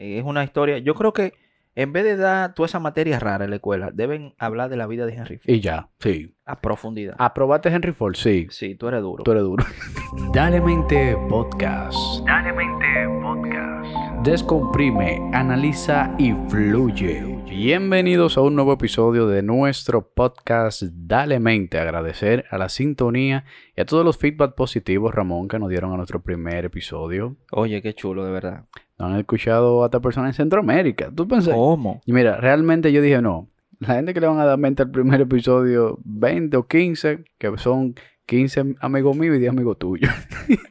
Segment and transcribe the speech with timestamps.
[0.00, 0.78] Eh, Es una historia.
[0.78, 1.34] Yo creo que
[1.74, 4.86] en vez de dar toda esa materia rara en la escuela, deben hablar de la
[4.86, 6.34] vida de Henry Ford Y ya, sí.
[6.46, 7.14] a profundidad.
[7.18, 8.14] ¿Aprobaste Henry Ford?
[8.16, 8.46] Sí.
[8.50, 9.22] Sí, tú eres duro.
[9.24, 9.64] Tú eres duro.
[10.32, 11.96] Dale Mente Podcast.
[12.26, 12.86] Dale mente
[13.22, 14.24] podcast.
[14.26, 17.22] Descomprime, analiza y fluye.
[17.48, 21.78] Bienvenidos a un nuevo episodio de nuestro podcast Dale Mente.
[21.78, 23.44] Agradecer a la sintonía
[23.76, 27.36] y a todos los feedback positivos, Ramón, que nos dieron a nuestro primer episodio.
[27.52, 28.64] Oye, qué chulo, de verdad.
[29.00, 31.10] Nos han escuchado hasta personas en Centroamérica.
[31.14, 31.54] ¿Tú pensás?
[31.54, 32.02] ¿Cómo?
[32.04, 34.90] Y mira, realmente yo dije, no, la gente que le van a dar mente al
[34.90, 37.94] primer episodio, 20 o 15, que son
[38.26, 40.12] 15 amigos míos y 10 amigos tuyos.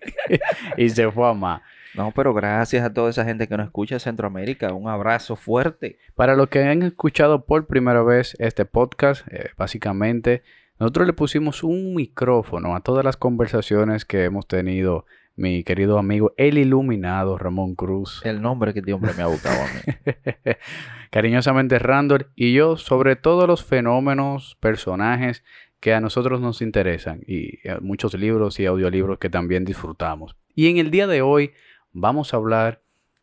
[0.77, 1.61] y se fue a más.
[1.95, 4.73] No, pero gracias a toda esa gente que nos escucha de Centroamérica.
[4.73, 5.97] Un abrazo fuerte.
[6.13, 10.43] Para los que han escuchado por primera vez este podcast, eh, básicamente
[10.79, 15.07] nosotros le pusimos un micrófono a todas las conversaciones que hemos tenido
[15.39, 18.21] mi querido amigo el iluminado Ramón Cruz.
[18.25, 20.13] El nombre que este hombre me ha gustado a mí.
[21.11, 25.43] Cariñosamente Randall y yo sobre todos los fenómenos, personajes
[25.79, 30.35] que a nosotros nos interesan y eh, muchos libros y audiolibros que también disfrutamos.
[30.55, 31.51] Y en el día de hoy
[31.93, 32.81] vamos a hablar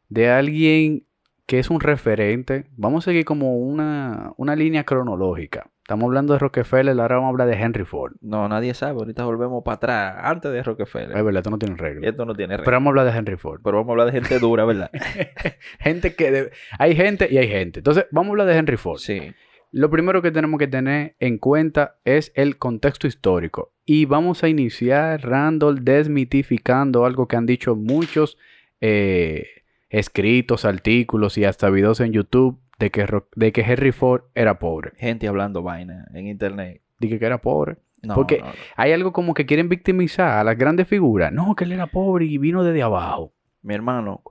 [0.08, 1.05] de alguien
[1.45, 2.64] que es un referente.
[2.77, 5.70] Vamos a seguir como una, una línea cronológica.
[5.87, 8.15] Estamos hablando de Rockefeller, ahora vamos a hablar de Henry Ford.
[8.20, 8.98] No, nadie sabe.
[8.98, 11.17] Ahorita volvemos para atrás, antes de Rockefeller.
[11.17, 12.09] Es verdad, esto no tiene regla.
[12.09, 12.65] Esto no tiene regla.
[12.65, 13.61] Pero vamos a hablar de Henry Ford.
[13.62, 14.91] Pero vamos a hablar de gente dura, ¿verdad?
[15.79, 16.31] gente que...
[16.33, 17.79] de- Hay gente y hay gente.
[17.79, 18.98] Entonces, vamos a hablar de Henry Ford.
[18.98, 19.33] Sí.
[19.70, 23.73] Lo primero que tenemos que tener en cuenta es el contexto histórico.
[23.84, 28.39] Y vamos a iniciar, Randall, desmitificando algo que han dicho muchos
[28.81, 29.47] eh,
[29.89, 34.92] escritos, artículos y hasta videos en YouTube de que, de que Henry Ford era pobre.
[34.96, 36.83] Gente hablando vaina en internet.
[36.98, 37.77] Dije que era pobre.
[38.02, 38.52] No, Porque- no, no.
[38.77, 41.33] Hay algo como que quieren victimizar a las grandes figuras.
[41.33, 43.33] No, que él era pobre y vino desde abajo.
[43.62, 44.22] Mi hermano,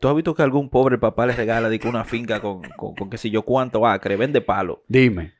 [0.00, 3.16] ¿tú has visto que algún pobre papá le regala una finca con, con, con qué
[3.16, 4.82] sé yo cuánto acre, vende palo?
[4.88, 5.32] Dime.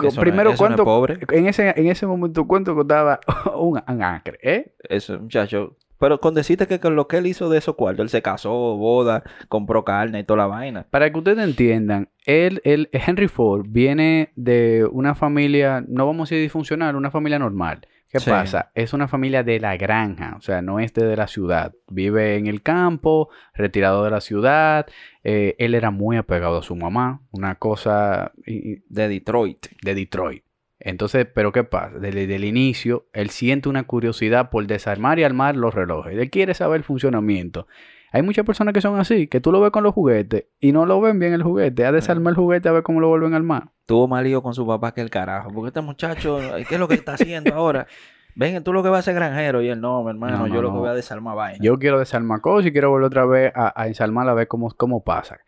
[0.00, 0.84] Eso Primero, eso no es ¿cuánto?
[0.84, 1.18] pobre.
[1.32, 3.18] En ese, en ese momento, ¿cuánto costaba
[3.56, 4.38] un, un acre?
[4.42, 4.74] ¿Eh?
[4.88, 5.76] Eso, muchacho.
[5.98, 8.50] Pero con decirte que con lo que él hizo de esos cuartos, él se casó,
[8.76, 10.86] boda, compró carne y toda la vaina.
[10.90, 16.34] Para que ustedes entiendan, él, él- Henry Ford viene de una familia, no vamos a
[16.34, 17.80] decir disfuncional, una familia normal.
[18.10, 18.30] ¿Qué Sí.
[18.30, 18.70] pasa?
[18.74, 21.74] Es una familia de la granja, o sea, no es de la ciudad.
[21.90, 24.86] Vive en el campo, retirado de la ciudad.
[25.24, 29.66] Eh, él era muy apegado a su mamá, una cosa y- De Detroit.
[29.82, 30.42] de Detroit.
[30.80, 31.98] Entonces, ¿pero qué pasa?
[31.98, 36.16] Desde el inicio, él siente una curiosidad por desarmar y armar los relojes.
[36.16, 37.66] Él quiere saber el funcionamiento.
[38.12, 40.86] Hay muchas personas que son así, que tú lo ves con los juguetes y no
[40.86, 41.84] lo ven bien el juguete.
[41.84, 43.70] A desarmar el juguete a ver cómo lo vuelven a armar.
[43.86, 45.50] Tuvo más lío con su papá que el carajo.
[45.50, 47.86] Porque este muchacho, ¿qué es lo que está haciendo ahora?
[48.34, 49.60] Ven, tú lo que vas a ser granjero.
[49.60, 51.58] Y él, no, mi hermano, No, no, yo lo que voy a desarmar vaina.
[51.60, 55.04] Yo quiero desarmar cosas y quiero volver otra vez a, a a ver cómo, cómo
[55.04, 55.40] pasa.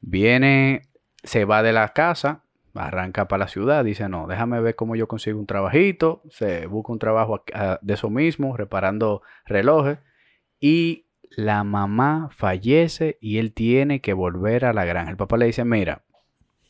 [0.00, 0.82] Viene,
[1.22, 2.43] se va de la casa,
[2.74, 6.22] arranca para la ciudad, dice, no, déjame ver cómo yo consigo un trabajito.
[6.30, 9.98] Se busca un trabajo ah, de eso mismo, reparando relojes.
[10.60, 11.04] Y
[11.36, 15.10] la mamá fallece y él tiene que volver a la granja.
[15.10, 16.02] El papá le dice, mira,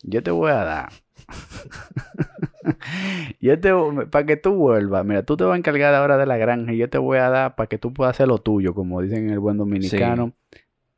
[0.03, 0.93] yo te voy a dar.
[3.41, 3.73] yo te
[4.11, 6.79] para que tú vuelvas, mira, tú te vas a encargar ahora de la granja y
[6.79, 9.31] yo te voy a dar para que tú puedas hacer lo tuyo, como dicen en
[9.31, 10.33] el buen dominicano,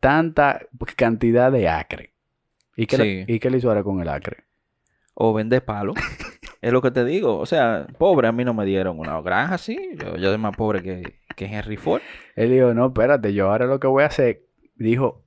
[0.01, 0.67] tanta
[0.97, 2.13] cantidad de acre.
[2.77, 3.25] ¿Y qué, le.
[3.27, 4.45] ¿Y qué le hizo ahora con el acre?
[5.19, 5.95] O vende palo.
[6.61, 7.39] es lo que te digo.
[7.39, 9.79] O sea, pobre, a mí no me dieron una granja así.
[9.99, 12.03] Yo, yo soy más pobre que, que Henry Ford.
[12.35, 14.43] Él dijo, no, espérate, yo ahora lo que voy a hacer,
[14.75, 15.25] dijo,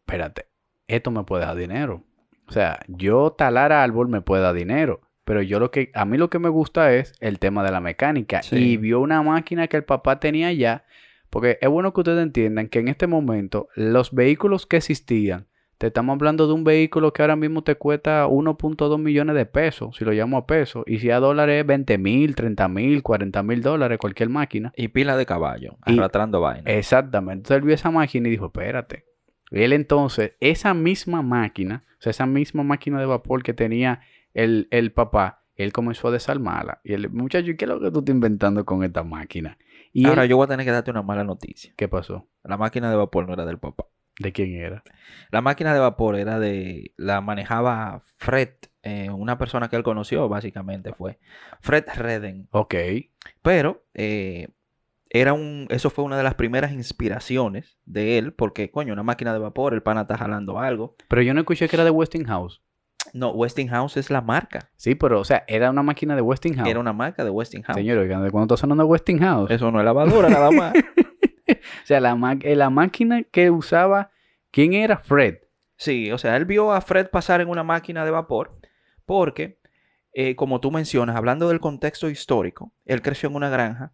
[0.00, 0.46] espérate,
[0.88, 2.02] esto me puede dar dinero.
[2.48, 5.02] O sea, yo talar árbol me puede dar dinero.
[5.24, 7.80] Pero yo lo que, a mí lo que me gusta es el tema de la
[7.80, 8.42] mecánica.
[8.42, 8.56] Sí.
[8.56, 10.84] Y vio una máquina que el papá tenía ya.
[11.28, 15.48] Porque es bueno que ustedes entiendan que en este momento los vehículos que existían,
[15.78, 19.96] te estamos hablando de un vehículo que ahora mismo te cuesta 1.2 millones de pesos,
[19.96, 20.84] si lo llamo a pesos.
[20.86, 24.72] Y si a dólares es 20 mil, 30 mil, 40 mil dólares, cualquier máquina.
[24.76, 26.70] Y pila de caballo, Y- arrastrando vaina.
[26.70, 27.38] Exactamente.
[27.40, 29.04] Entonces él vio esa máquina y dijo, espérate.
[29.50, 34.00] Y él entonces, esa misma máquina, o sea, esa misma máquina de vapor que tenía
[34.34, 36.80] el, el papá, él comenzó a desarmarla.
[36.84, 39.56] Y el muchacho, ¿y qué es lo que tú estás inventando con esta máquina?
[39.92, 41.72] Y Ahora él- yo voy a tener que darte una mala noticia.
[41.76, 42.26] ¿qué pasó?
[42.44, 43.84] La máquina de vapor no era del papá.
[44.18, 44.82] ¿De quién era?
[45.30, 48.50] La máquina de vapor era de, la manejaba Fred,
[48.82, 51.18] eh, una persona que él conoció básicamente fue
[51.60, 52.48] Fred Redden.
[52.52, 52.74] Ok.
[53.42, 54.48] Pero eh,
[55.10, 59.32] era un, eso fue una de las primeras inspiraciones de él, porque coño, una máquina
[59.32, 60.96] de vapor, el pana está jalando algo.
[61.08, 62.62] Pero yo no escuché que era de Westinghouse.
[63.12, 64.70] No, Westinghouse es la marca.
[64.76, 66.68] Sí, pero, o sea, era una máquina de Westinghouse.
[66.68, 67.76] Era una marca de Westinghouse.
[67.76, 69.50] Señor, oigan, ¿de cuándo está sonando Westinghouse?
[69.50, 70.72] Eso no es lavadora nada más.
[71.82, 74.10] O sea, la, ma- eh, la máquina que usaba,
[74.50, 74.98] ¿quién era?
[74.98, 75.38] Fred.
[75.76, 78.58] Sí, o sea, él vio a Fred pasar en una máquina de vapor
[79.04, 79.58] porque,
[80.12, 83.92] eh, como tú mencionas, hablando del contexto histórico, él creció en una granja.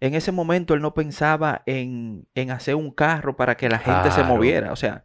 [0.00, 4.10] En ese momento él no pensaba en, en hacer un carro para que la gente
[4.10, 4.72] se moviera.
[4.72, 5.04] O sea,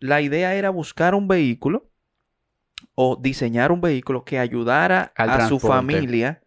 [0.00, 1.90] la idea era buscar un vehículo
[2.94, 6.42] o diseñar un vehículo que ayudara Al a su familia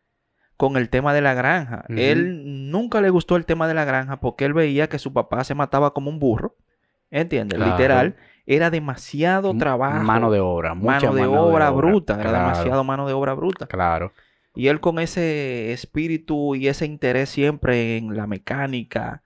[0.57, 1.86] con el tema de la granja.
[1.88, 5.44] Él nunca le gustó el tema de la granja porque él veía que su papá
[5.44, 6.56] se mataba como un burro.
[7.12, 7.57] ¿Entiendes?
[7.57, 7.71] Claro.
[7.71, 8.15] Literal.
[8.45, 10.04] Era demasiado trabajo.
[10.04, 12.19] Mano de obra, mucha mano de obra bruta.
[12.19, 13.68] Era demasiado mano de obra bruta.
[13.68, 14.12] Claro.
[14.56, 19.21] Y él con ese espíritu y ese interés siempre en la mecánica.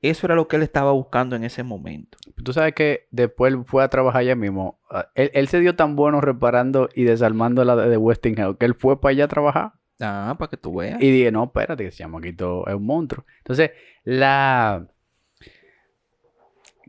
[0.00, 2.16] Eso era lo que él estaba buscando en ese momento.
[2.42, 4.78] Tú sabes que después él fue a trabajar allá mismo.
[4.88, 8.64] Ah, Él, él se dio tan bueno reparando y desarmando la de de Westinghouse que
[8.64, 9.72] él fue para allá a trabajar.
[10.00, 11.00] Ah, para que tú veas.
[11.02, 13.24] Y dije, no, espérate, que ese chamaquito es un monstruo.
[13.38, 13.72] Entonces,
[14.04, 14.86] la...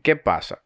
[0.02, 0.62] ¿Qué pasa?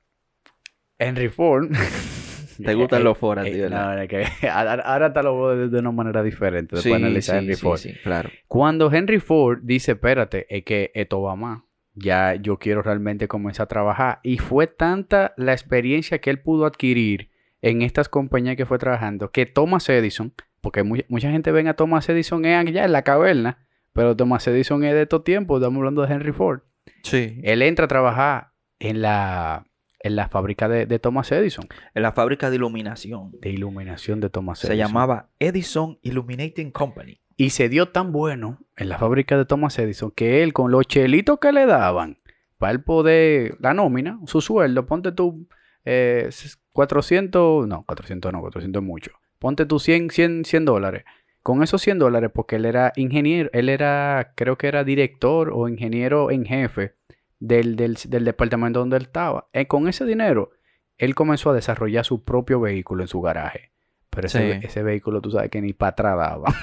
[0.98, 1.70] Henry Ford...
[2.62, 3.96] ¿Te gustan los Ford a eh, verdad?
[3.96, 6.76] no, es que ahora te lo veo de, de una manera diferente.
[6.76, 7.78] Después de analizar a Henry Ford.
[7.78, 8.30] sí, claro.
[8.46, 11.62] Cuando Henry Ford dice, espérate, es que esto va más.
[11.94, 14.20] Ya yo quiero realmente comenzar a trabajar.
[14.22, 17.30] Y fue tanta la experiencia que él pudo adquirir
[17.62, 21.74] en estas compañías que fue trabajando que Thomas Edison, porque mu- mucha gente ven a
[21.74, 23.58] Thomas Edison allá en la caverna,
[23.92, 26.62] pero Thomas Edison es de estos tiempos, estamos hablando de Henry Ford.
[27.04, 27.38] Sí.
[27.44, 28.48] Él entra a trabajar
[28.80, 29.66] en la,
[30.00, 33.30] en la fábrica de, de Thomas Edison, En la fábrica de iluminación.
[33.40, 34.86] de iluminación de Thomas Se Edison.
[34.88, 37.20] llamaba Edison Illuminating Company.
[37.36, 40.86] Y se dio tan bueno en la fábrica de Thomas Edison que él, con los
[40.86, 42.18] chelitos que le daban
[42.58, 45.46] para él poder, la nómina, su sueldo, ponte tú
[45.84, 46.30] eh,
[46.72, 49.10] 400, no, 400 no, 400 es mucho.
[49.44, 51.04] Ponte tú 100, 100, 100 dólares.
[51.42, 55.68] Con esos 100 dólares, porque él era ingeniero, él era, creo que era director o
[55.68, 56.94] ingeniero en jefe
[57.40, 59.48] del, del, del departamento donde él estaba.
[59.52, 60.52] Eh, con ese dinero,
[60.96, 63.70] él comenzó a desarrollar su propio vehículo en su garaje.
[64.08, 64.66] Pero ese, Sí.
[64.66, 66.54] ese vehículo, tú sabes que ni para atrás daba.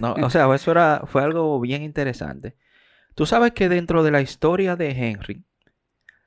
[0.00, 2.56] No, o sea, eso era, fue algo bien interesante.
[3.14, 5.44] Tú sabes que dentro de la historia de Henry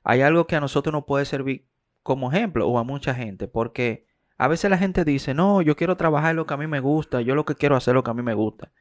[0.04, 1.66] hay algo que a nosotros nos puede servir
[2.04, 4.06] como ejemplo o a mucha gente, porque
[4.36, 7.20] a veces la gente dice, no, yo quiero trabajar lo que a mí me gusta,
[7.20, 8.72] yo lo que quiero hacer lo que a mí me gusta.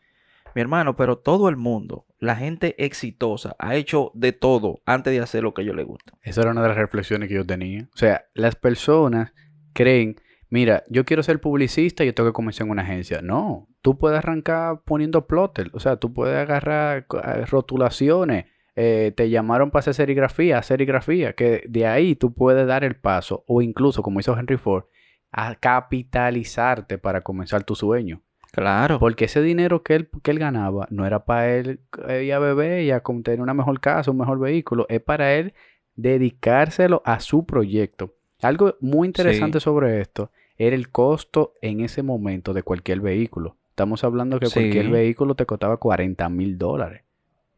[0.56, 5.20] Mi hermano, pero todo el mundo, la gente exitosa, ha hecho de todo antes de
[5.20, 6.14] hacer lo que a ellos les gusta.
[6.22, 7.90] Esa era una de las reflexiones que yo tenía.
[7.94, 9.34] O sea, las personas
[9.74, 10.18] creen,
[10.50, 13.22] mira, yo quiero ser publicista y yo tengo que comenzar en una agencia.
[13.24, 15.72] No, tú puedes arrancar poniendo plotter.
[15.74, 18.46] O sea, tú puedes agarrar eh, rotulaciones.
[18.76, 21.34] eh, te llamaron para hacer serigrafía, serigrafía.
[21.34, 23.44] Que de ahí tú puedes dar el paso.
[23.48, 24.84] O incluso, como hizo Henry Ford,
[25.34, 28.22] a capitalizarte para comenzar tu sueño.
[28.52, 29.00] Claro.
[29.00, 32.40] Porque ese dinero que él, que él ganaba no era para él eh, ir a
[32.40, 34.86] beber y a tener una mejor casa, un mejor vehículo.
[34.90, 35.54] Es para él
[35.96, 38.14] dedicárselo a su proyecto.
[38.42, 39.64] Algo muy interesante Sí.
[39.64, 43.58] sobre esto era el costo en ese momento de cualquier vehículo.
[43.70, 47.02] Estamos hablando que cualquier vehículo te costaba 40 mil dólares.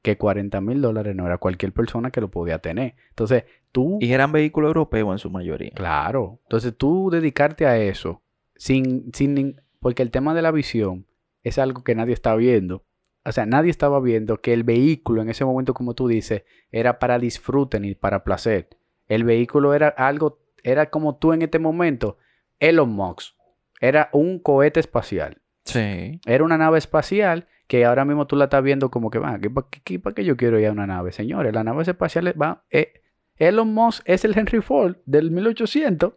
[0.05, 2.93] Que 40 mil dólares no era cualquier persona que lo podía tener.
[3.09, 3.97] Entonces, tú...
[3.99, 5.71] Y eran vehículos europeos en su mayoría.
[5.73, 6.37] Claro.
[6.43, 8.21] Entonces tú dedicarte a eso
[8.55, 11.07] sin, sin, porque el tema de la visión
[11.41, 12.85] es algo que nadie está viendo.
[13.25, 16.99] O sea, nadie estaba viendo que el vehículo en ese momento, como tú dices, era
[16.99, 18.69] para disfrute ni para placer.
[19.07, 22.19] El vehículo era algo, era como tú en este momento,
[22.59, 23.33] Elon Musk.
[23.81, 25.41] Era un cohete espacial.
[25.63, 26.21] Sí.
[26.27, 29.67] Era una nave espacial que ahora mismo tú la estás viendo como que va, ¿para
[29.83, 31.11] qué, para qué yo quiero ir a una nave?
[31.11, 32.63] Señores, las naves espaciales va...
[32.69, 33.01] eh,
[33.37, 36.13] Elon Musk es el Henry Ford del 1800.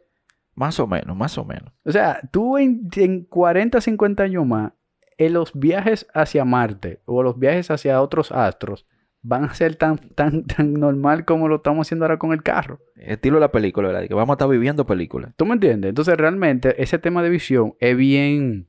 [0.55, 1.73] Más o menos, más o menos.
[1.85, 4.73] O sea, tú en, en 40, 50 años más,
[5.17, 8.87] en los viajes hacia Marte o los viajes hacia otros astros
[9.21, 12.81] van a ser tan, tan, tan normal como lo estamos haciendo ahora con el carro.
[12.95, 14.07] Estilo de la película, ¿verdad?
[14.07, 15.33] Que vamos a estar viviendo películas.
[15.37, 15.89] ¿Tú me entiendes?
[15.89, 18.68] Entonces, realmente, ese tema de visión es bien,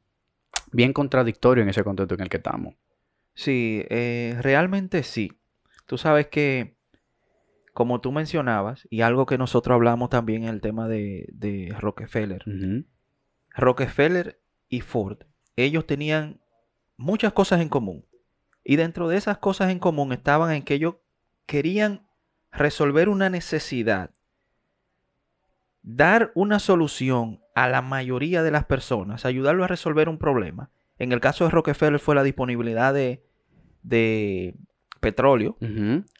[0.71, 2.75] bien contradictorio en ese contexto en el que estamos.
[3.33, 5.31] Sí, eh, realmente sí.
[5.85, 6.77] Tú sabes que,
[7.73, 12.43] como tú mencionabas, y algo que nosotros hablamos también en el tema de, de Rockefeller.
[13.55, 15.19] Rockefeller y Ford,
[15.55, 16.41] ellos tenían
[16.97, 18.05] muchas cosas en común.
[18.63, 20.95] Y dentro de esas cosas en común estaban en que ellos
[21.45, 22.07] querían
[22.51, 24.11] resolver una necesidad,
[25.81, 30.69] dar una solución a la mayoría de las personas, ayudarlo a resolver un problema.
[30.97, 33.23] En el caso de Rockefeller fue la disponibilidad de,
[33.83, 34.55] de
[34.99, 35.57] petróleo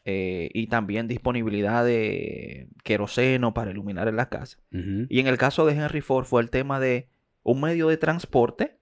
[0.04, 4.58] eh, y también disponibilidad de queroseno para iluminar en las casas.
[4.70, 7.08] Y en el caso de Henry Ford fue el tema de
[7.42, 8.78] un medio de transporte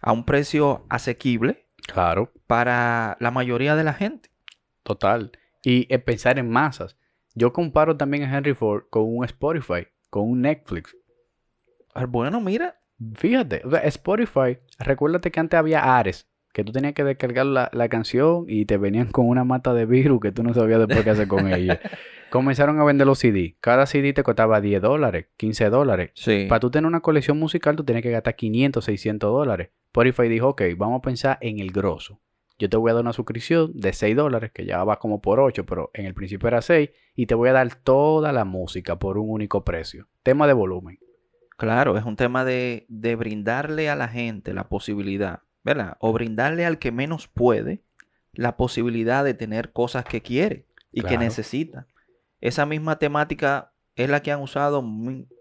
[0.00, 2.32] a un precio asequible Claro.
[2.46, 4.30] para la mayoría de la gente.
[4.84, 5.32] Total.
[5.64, 6.96] Y eh, pensar en masas.
[7.34, 9.86] Yo comparo también a Henry Ford con un Spotify.
[10.12, 10.94] Con un Netflix.
[11.94, 12.76] Ah, Bueno, mira,
[13.16, 18.44] Fíjate, Spotify, recuérdate que antes había Ares, que tú tenías que descargar la, la canción
[18.46, 21.26] y te venían con una mata de virus que tú no sabías después qué hacer
[21.26, 21.80] con ella.
[22.30, 23.56] Comenzaron a vender los CD.
[23.60, 26.10] Cada CD te costaba 10 dólares, 15 dólares.
[26.14, 26.46] sí.
[26.48, 29.70] Para tú tener una colección musical, tú tienes que gastar 500, 600 dólares.
[29.86, 32.20] Spotify dijo, ok, vamos a pensar en el grosso.
[32.62, 35.40] Yo te voy a dar una suscripción de 6 dólares, que ya va como por
[35.40, 39.00] 8, pero en el principio era 6, y te voy a dar toda la música
[39.00, 40.06] por un único precio.
[40.22, 41.00] Tema de volumen.
[41.58, 45.96] Claro, es un tema de, de brindarle a la gente la posibilidad, ¿verdad?
[45.98, 47.82] O brindarle al que menos puede
[48.32, 51.88] la posibilidad de tener cosas que quiere y que necesita.
[52.40, 54.84] Esa misma temática es la que han usado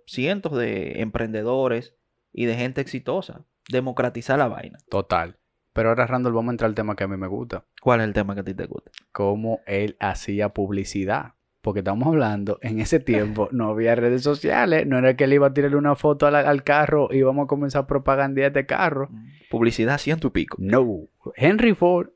[0.08, 1.96] cientos de emprendedores
[2.34, 3.46] y de gente exitosa.
[3.70, 4.80] Democratizar la vaina.
[4.90, 5.38] Total.
[5.74, 7.63] Pero ahora, Randall, vamos a entrar al tema que a mí me gusta.
[7.82, 8.92] ¿Cuál es el tema que a ti te gusta?
[9.12, 11.34] Cómo él hacía publicidad.
[11.62, 14.88] Porque estamos hablando, en ese tiempo no había redes sociales.
[14.88, 17.48] No era que él iba a tirarle una foto al, al carro y vamos a
[17.48, 19.10] comenzar a propagandear este carro.
[19.51, 20.58] Publicidad ciento y pico.
[20.60, 21.08] No.
[21.36, 22.10] Henry Ford,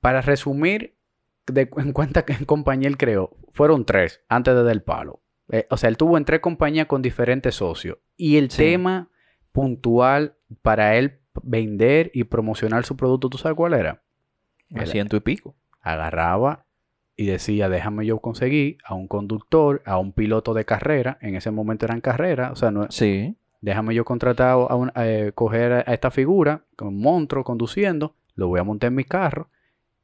[0.00, 0.96] para resumir
[1.46, 5.20] de en cuántas compañía él creó, fueron tres antes de Del Palo.
[5.50, 7.98] Eh, o sea, él tuvo en tres compañías con diferentes socios.
[8.16, 8.58] Y el Sí.
[8.62, 9.10] tema
[9.52, 14.02] puntual para él vender y promocionar su producto, ¿tú sabes cuál era?
[14.74, 15.54] A ciento y pico.
[15.80, 16.64] agarraba
[17.16, 21.50] y decía, déjame yo conseguir a un conductor, a un piloto de carrera, en ese
[21.50, 23.36] momento eran carreras, o sea, no, Sí.
[23.60, 28.60] déjame yo contratar a un, eh, coger a, esta figura, un monstruo conduciendo, lo voy
[28.60, 29.48] a montar en mi carro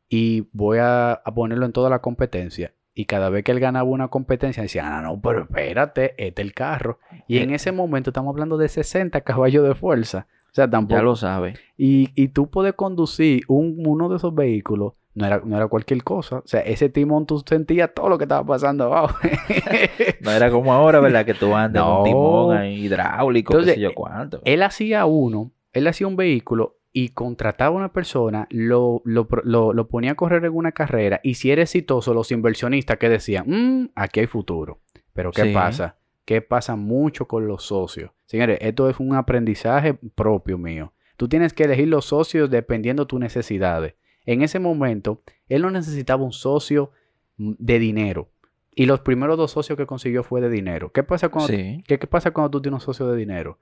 [0.09, 2.73] y voy a, a ponerlo en toda la competencia.
[2.95, 6.47] Y cada vez que él ganaba una competencia, decía, ah, no, pero espérate, este es
[6.49, 6.99] el carro.
[7.29, 10.27] Y en ese momento estamos hablando de 60 caballos de fuerza.
[10.59, 10.99] O sea, tampoco.
[10.99, 11.55] Ya lo sabe.
[11.77, 16.03] Y, y tú puedes conducir un- uno de esos vehículos, no era, no era cualquier
[16.03, 16.39] cosa.
[16.39, 19.17] O sea, ese timón tú sentías todo lo que estaba pasando abajo.
[20.21, 21.25] No era como ahora, ¿verdad?
[21.25, 21.99] Que tú andas con No.
[22.01, 24.41] un timón ahí hidráulico, Entonces, qué sé yo cuánto.
[24.45, 29.73] él hacía uno, él hacía un vehículo y contrataba a una persona, lo, lo, lo-
[29.73, 33.45] lo ponía a correr en una carrera y si era exitoso, los inversionistas que decían,
[33.47, 34.81] "Mm, aquí hay futuro.
[35.13, 35.53] Pero ¿qué Sí.
[35.55, 35.97] pasa?
[36.29, 38.11] ¿Qué pasa mucho con los socios?
[38.27, 40.93] Señores, esto es un aprendizaje propio mío.
[41.17, 43.95] Tú tienes que elegir los socios dependiendo de tus necesidades.
[44.27, 46.91] En ese momento, él no necesitaba un socio
[47.39, 48.29] mm, de dinero.
[48.75, 50.93] Y los primeros dos socios que consiguió fue de dinero.
[50.93, 51.83] ¿Qué pasa cuando, Sí.
[51.87, 53.59] ¿qué, qué pasa cuando tú tienes un socio de dinero?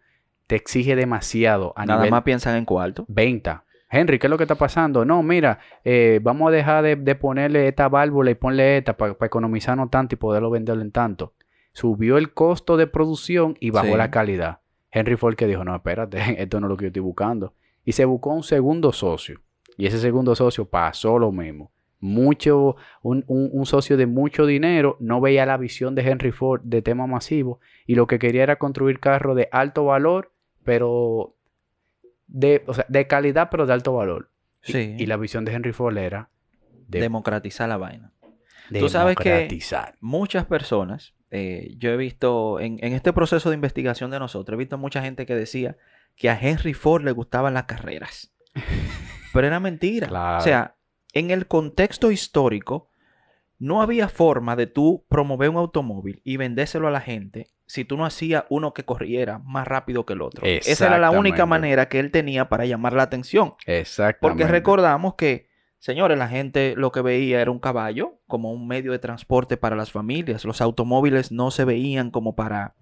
[0.49, 3.05] Te exige demasiado a Nada nivel más piensan en cuarto.
[3.07, 3.63] venta.
[3.89, 5.05] Henry, ¿qué es lo que está pasando?
[5.05, 9.13] No, mira, eh, vamos a dejar de, de ponerle esta válvula y ponle esta para
[9.21, 11.33] economizarnos tanto y poderlo venderlo en tanto.
[11.77, 13.97] Subió el costo de producción y bajó Sí.
[13.97, 14.61] la calidad.
[14.91, 17.53] Henry el que dijo, no, espérate, esto no es lo que yo estoy buscando.
[17.85, 19.43] Y se buscó un segundo socio.
[19.77, 21.71] Y ese segundo socio pasó lo mismo.
[22.01, 26.63] Mucho, un, un- un socio de mucho dinero no veía la visión de Henry Ford
[26.65, 30.33] de tema masivo y lo que quería era construir carros de alto valor,
[30.65, 31.35] pero
[32.27, 34.31] de, o sea, de calidad, pero de alto valor.
[34.65, 34.97] Y- Sí.
[34.99, 36.31] Y, la visión de Henry Ford era
[36.89, 38.13] de Democratizar la vaina.
[38.73, 39.97] tú sabes que- democratizar.
[40.01, 44.59] Muchas personas, eh, yo he visto en, en este proceso de investigación de nosotros, he
[44.59, 45.77] visto mucha gente que decía
[46.17, 48.33] que a Henry Ford le gustaban las carreras.
[49.33, 50.09] Pero era mentira.
[50.09, 50.39] Claro.
[50.39, 50.77] O sea,
[51.13, 52.91] en el contexto histórico,
[53.59, 57.97] no había forma de tú promover un automóvil y vendérselo a la gente si tú
[57.97, 60.47] no hacías uno que corriera más rápido que el otro.
[60.47, 63.55] Esa era la única manera que él tenía para llamar la atención.
[63.67, 64.19] Exactamente.
[64.21, 68.93] Porque recordamos que, señores, la gente lo que veía era un caballo como un medio
[68.93, 70.45] de transporte para las familias.
[70.45, 72.75] Los automóviles no se veían como para,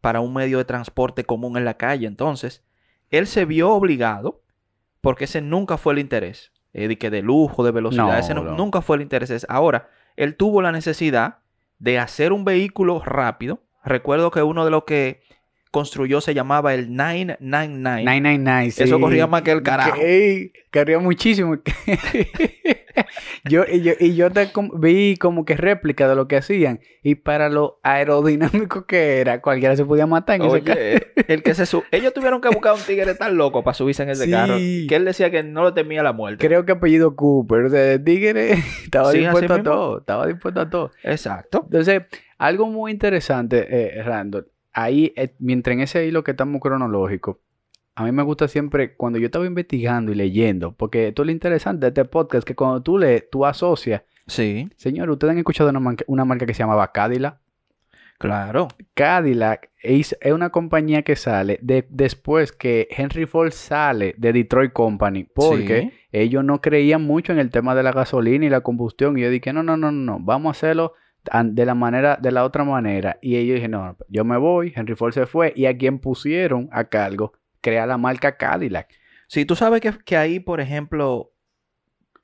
[0.00, 2.06] para un medio de transporte común en la calle.
[2.06, 2.64] Entonces,
[3.10, 4.42] él se vio obligado,
[5.00, 8.34] porque ese nunca fue el interés, eh, de que de lujo, de velocidad, No, ese
[8.34, 8.56] no- no.
[8.56, 9.46] nunca fue el interés.
[9.48, 11.38] Ahora, él tuvo la necesidad
[11.78, 13.62] de hacer un vehículo rápido.
[13.84, 15.22] Recuerdo que uno de los que
[15.70, 18.02] construyó se llamaba el 999.
[18.04, 18.82] 999, sí.
[18.82, 19.94] Eso corría más que el carajo.
[19.94, 21.56] Que- corría muchísimo.
[23.48, 26.80] yo, y yo, y yo te com- vi como que réplica de lo que hacían.
[27.02, 30.80] Y para lo aerodinámico que era, cualquiera se podía matar en ese carro.
[31.28, 34.24] El que se ellos tuvieron que buscar un tigre tan loco para subirse en ese
[34.24, 34.30] Sí.
[34.30, 36.44] carro que él decía que no le temía la muerte.
[36.46, 37.64] Creo que apellido Cooper.
[37.64, 38.52] O sea, el tigre
[38.84, 39.70] estaba Sí, dispuesto a mismo.
[39.72, 39.98] todo.
[40.00, 40.90] Estaba dispuesto a todo.
[41.02, 41.62] Exacto.
[41.64, 42.02] Entonces,
[42.38, 47.40] algo muy interesante, eh, Randall, ahí, eh, mientras en ese hilo que estamos cronológico,
[47.94, 51.32] a mí me gusta siempre, cuando yo estaba investigando y leyendo, porque esto es lo
[51.32, 54.02] interesante de este podcast, que cuando tú lees, tú asocias.
[54.26, 57.38] Sí, Señor, ¿ustedes han escuchado una marca, una marca que se llamaba Cadillac?
[58.18, 58.68] claro.
[58.94, 64.72] Cadillac es, es una compañía que sale de, después que Henry Ford sale de Detroit
[64.72, 65.92] Company, porque Sí.
[66.12, 69.16] ellos no creían mucho en el tema de la gasolina y la combustión.
[69.18, 70.92] Y yo dije, no, no, no, no, no, vamos a hacerlo
[71.44, 73.18] de la manera, de la otra manera.
[73.20, 75.52] Y ellos dijeron, no, yo me voy, Henry Ford se fue.
[75.56, 78.88] Y a quien pusieron a cargo, crea la marca Cadillac.
[79.26, 81.32] Sí, tú sabes que, que ahí, por ejemplo,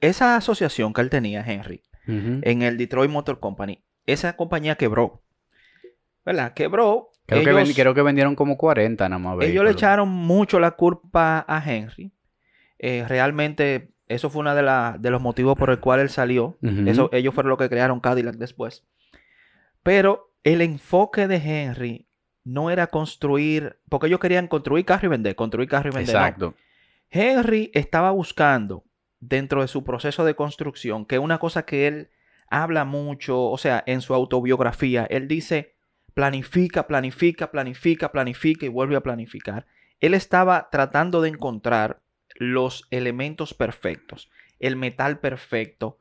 [0.00, 1.83] esa asociación que él tenía, Henry,
[2.43, 5.23] en el Detroit Motor Company, esa compañía quebró.
[6.25, 6.55] ¿Verdad?
[6.55, 7.11] Quebró.
[7.26, 9.37] creo, que ven- creo que vendieron como 40 nada más.
[9.45, 12.12] ellos le echaron mucho la culpa a Henry.
[12.79, 16.57] Eh, realmente, eso fue uno de, la- de los motivos por el cual él salió.
[16.89, 18.85] Eso, ellos fueron los que crearon Cadillac después.
[19.83, 22.07] Pero el enfoque de Henry
[22.45, 26.15] no era construir, porque ellos querían construir carro y vender, construir carro y vender.
[26.15, 26.21] no.
[26.21, 26.55] Exacto.
[27.11, 28.85] Henry estaba buscando
[29.21, 32.11] dentro de su proceso de construcción, que una cosa que él
[32.49, 35.75] habla mucho, o sea, en su autobiografía, él dice,
[36.15, 39.67] planifica, planifica, planifica, planifica y vuelve a planificar.
[40.01, 42.01] Él estaba tratando de encontrar
[42.38, 45.99] los elementos perfectos, el metal perfecto,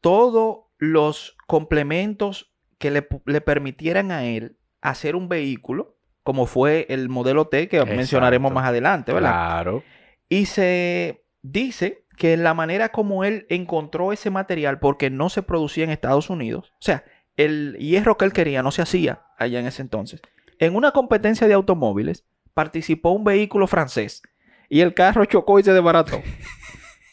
[0.00, 7.48] todos los complementos que le, permitieran a él hacer un vehículo, como fue el modelo
[7.48, 9.30] T que mencionaremos más adelante, ¿verdad?
[9.30, 9.82] Claro.
[10.28, 15.84] Y se dice que la manera como él encontró ese material, porque no se producía
[15.84, 17.04] en Estados Unidos, o sea,
[17.36, 20.20] el hierro que él quería no se hacía allá en ese entonces.
[20.58, 24.22] En una competencia de automóviles participó un vehículo francés
[24.68, 26.22] y el carro chocó y se desbarató.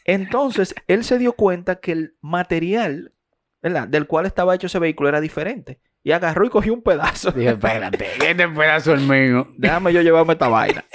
[0.05, 3.11] Entonces, él se dio cuenta que el material
[3.61, 3.87] ¿verdad?
[3.87, 5.79] del cual estaba hecho ese vehículo era diferente.
[6.03, 7.31] Y agarró y cogió un pedazo.
[7.31, 9.47] Dije, espérate, este pedazo es mío.
[9.57, 10.85] Déjame yo llevarme esta vaina.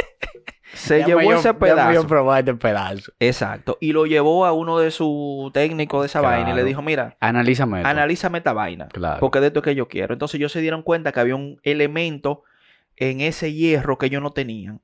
[0.72, 2.06] Se Déjame llevó yo- ese yo pedazo.
[2.06, 3.12] probar este pedazo.
[3.18, 3.76] Exacto.
[3.80, 7.16] Y lo llevó a uno de sus técnicos de esa vaina y le dijo, mira,
[7.18, 7.88] Analízame esto.
[7.88, 8.86] analízame esta vaina.
[8.86, 9.18] Claro.
[9.18, 10.12] Porque de esto es que yo quiero.
[10.12, 12.44] Entonces ellos se dieron cuenta que había un elemento
[12.96, 14.80] en ese hierro que ellos no tenían.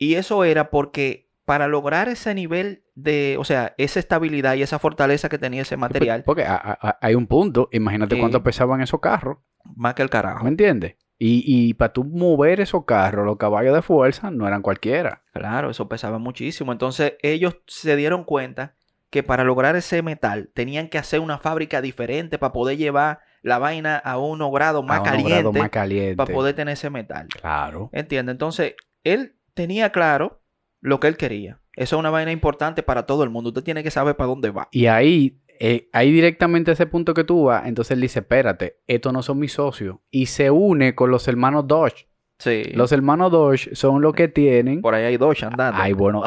[0.00, 4.78] Y eso era porque para lograr ese nivel de, o sea, esa estabilidad y esa
[4.78, 7.68] fortaleza que tenía ese material, Porque a- a- a- hay un punto.
[7.72, 9.38] Imagínate cuánto pesaban esos carros.
[9.76, 10.42] más que el carajo.
[10.44, 10.94] ¿Me entiendes?
[11.18, 15.22] Y, y para tú mover esos carros, los caballos de fuerza no eran cualquiera.
[15.34, 16.72] Claro, eso pesaba muchísimo.
[16.72, 18.74] Entonces ellos se dieron cuenta
[19.10, 23.58] que para lograr ese metal tenían que hacer una fábrica diferente para poder llevar la
[23.58, 26.16] vaina a unos grados más a grados calientes más caliente.
[26.16, 27.26] para poder tener ese metal.
[27.28, 27.90] Claro.
[27.92, 28.32] ¿Entiendes?
[28.32, 30.40] Entonces él tenía claro
[30.80, 31.60] lo que él quería.
[31.74, 33.48] Eso es una vaina importante para todo el mundo.
[33.48, 34.68] Usted tiene que saber para dónde va.
[34.72, 38.78] Y ahí, eh, ahí directamente a ese punto que tú vas, entonces él dice, espérate,
[38.86, 39.96] estos no son mis socios.
[40.10, 42.08] Y se une con los hermanos Dodge.
[42.38, 42.64] Sí.
[42.72, 44.80] Los hermanos Dodge son los que tienen...
[44.80, 45.80] Por ahí hay dos andando.
[45.80, 46.22] Ay, bueno.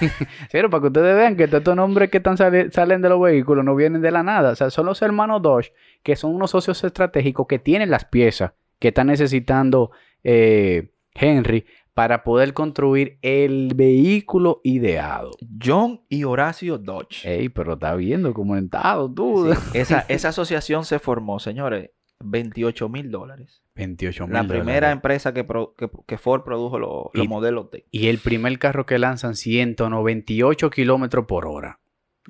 [0.52, 3.20] Pero para que ustedes vean que todos estos nombres que están sale- salen de los
[3.20, 4.52] vehículos no vienen de la nada.
[4.52, 8.52] O sea, son los hermanos Dodge, que son unos socios estratégicos que tienen las piezas
[8.78, 9.90] que está necesitando
[10.24, 11.66] eh, Henry
[11.98, 15.32] para poder construir el vehículo ideado.
[15.60, 17.24] John y Horacio Dodge.
[17.24, 19.52] Ey, pero está bien documentado tú.
[19.52, 21.90] Sí, Esa, esa asociación se formó, señores,
[22.24, 23.62] 28 mil dólares.
[23.74, 27.84] 28 mil La primera empresa que, pro- que- que Ford produjo lo- los modelos T.
[27.90, 31.80] Y el primer carro que lanzan 198 kilómetros por hora.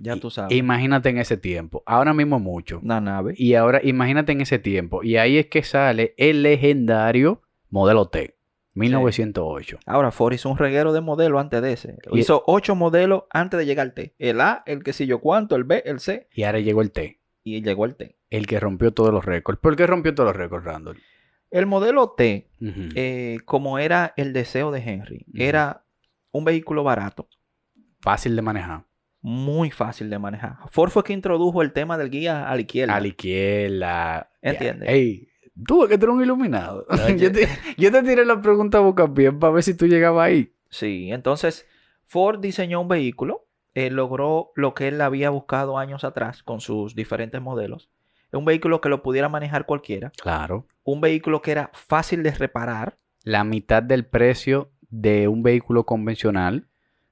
[0.01, 0.57] Ya tú sabes.
[0.57, 1.83] Imagínate en ese tiempo.
[1.85, 2.81] Ahora mismo mucho.
[2.83, 3.35] Una nave.
[3.37, 5.03] Y ahora imagínate en ese tiempo.
[5.03, 8.38] Y ahí es que sale el legendario modelo T,
[8.79, 9.79] 1908.
[9.87, 11.97] Ahora, Ford hizo un reguero de modelos antes de ese.
[12.13, 14.15] Y- Hizo ocho modelos antes de llegar al T.
[14.19, 16.29] El A, el que sé yo cuánto, el B, el C.
[16.33, 18.17] Y ahora llegó el T, Y llegó el T.
[18.31, 19.61] el que rompió todos los récords.
[19.61, 20.99] ¿Por qué rompió todos los récords, Randall?
[21.51, 22.47] El modelo T,
[22.95, 25.85] eh, como era el deseo de Henry, era
[26.31, 27.27] un vehículo barato,
[28.01, 28.85] Fácil de manejar.
[29.23, 30.57] muy fácil de manejar.
[30.71, 32.95] Ford fue que introdujo el tema del guía a la izquierda.
[32.97, 34.31] A la izquierda.
[34.43, 34.87] Entiende.
[34.87, 34.93] Ya.
[35.61, 36.87] Ves que tú eres un iluminado.
[37.17, 40.27] Yo, te, yo te tiré la pregunta a boca bien para ver si tú llegabas
[40.27, 40.53] ahí.
[40.71, 41.67] Sí, entonces
[42.07, 46.95] Ford diseñó un vehículo, eh, logró lo que él había buscado años atrás con sus
[46.95, 47.91] diferentes modelos.
[48.33, 50.67] Un vehículo que lo pudiera manejar cualquiera, Claro.
[50.85, 56.67] un vehículo que era fácil de reparar, La mitad del precio de un vehículo convencional.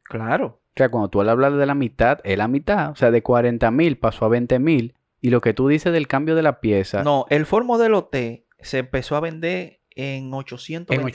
[0.04, 0.60] claro.
[0.68, 2.90] O sea, cuando tú hablas de la mitad, es la mitad.
[2.90, 4.94] O sea, de 40 mil pasó a 20 mil.
[5.20, 7.02] Y lo que tú dices del cambio de la pieza.
[7.02, 11.06] No, el Ford modelo T se empezó a vender en 825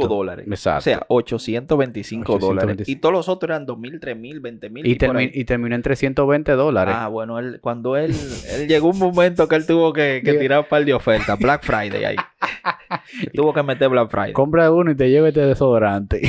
[0.00, 0.46] 800, dólares.
[0.48, 0.78] exacto.
[0.78, 2.64] O sea, 825 dólares.
[2.64, 2.90] 825.
[2.90, 4.80] Y todos los otros eran 2.000, 3.000, 20.000.
[4.86, 6.94] y, y termi- y terminó en 320 dólares.
[6.98, 8.12] Ah, bueno, él, cuando él,
[8.50, 12.04] él llegó un momento que él tuvo que, tirar un par de ofertas, Black Friday
[12.04, 12.16] ahí.
[13.34, 14.32] tuvo que meter Black Friday.
[14.32, 16.22] Compra uno y te lleva este desodorante.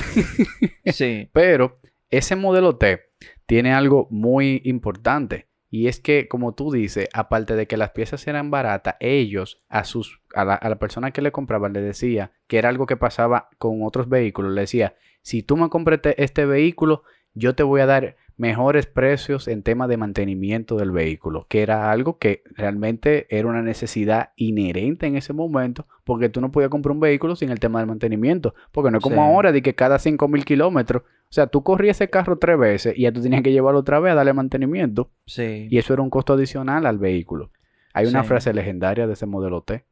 [0.85, 1.79] Sí, Pero
[2.11, 2.99] ese modelo T
[3.47, 5.47] tiene algo muy importante.
[5.77, 9.83] Y es que, como tú dices, aparte de que las piezas eran baratas, ellos a
[9.83, 12.95] sus a la, a la persona que le compraban le decía que era algo que
[12.95, 14.53] pasaba con otros vehículos.
[14.53, 18.85] Le decía, si tú me compras te- este vehículo, yo te voy a dar mejores
[18.85, 24.31] precios en tema de mantenimiento del vehículo, que era algo que realmente era una necesidad
[24.35, 27.87] inherente en ese momento, porque tú no podías comprar un vehículo sin el tema del
[27.87, 29.21] mantenimiento, porque no es como Sí.
[29.21, 33.03] ahora de que cada 5.000 kilómetros, o sea, tú corrías ese carro tres veces y
[33.03, 35.67] ya tú tenías que llevarlo otra vez a darle mantenimiento, Sí.
[35.71, 37.51] y eso era un costo adicional al vehículo.
[37.93, 38.27] Hay una Sí.
[38.27, 39.85] frase legendaria de ese modelo T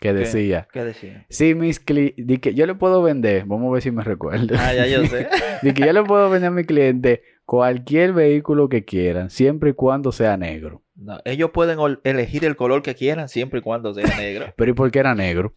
[0.00, 1.26] que decía, ¿Qué decía?
[1.28, 4.54] si mis clientes, que yo le puedo vender, vamos a ver si me recuerdo.
[4.58, 5.28] Ah, ya yo sé.
[5.62, 9.72] De que yo le puedo vender a mi cliente cualquier vehículo que quieran, siempre y
[9.72, 10.84] cuando sea negro.
[10.94, 14.46] No, ellos pueden elegir el color que quieran siempre y cuando sea negro.
[14.56, 15.56] Pero ¿y por qué era negro?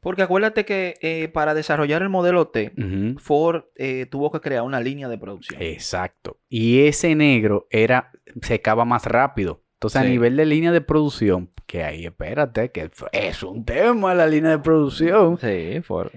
[0.00, 2.72] Porque acuérdate que eh, para desarrollar el modelo T.
[3.18, 5.62] Ford eh, tuvo que crear una línea de producción.
[5.62, 6.40] Exacto.
[6.48, 8.10] Y ese negro era,
[8.42, 9.62] secaba más rápido.
[9.74, 14.26] Entonces, a nivel de línea de producción, que ahí espérate, que es un tema la
[14.26, 15.38] línea de producción.
[15.38, 16.10] Sí, Ford.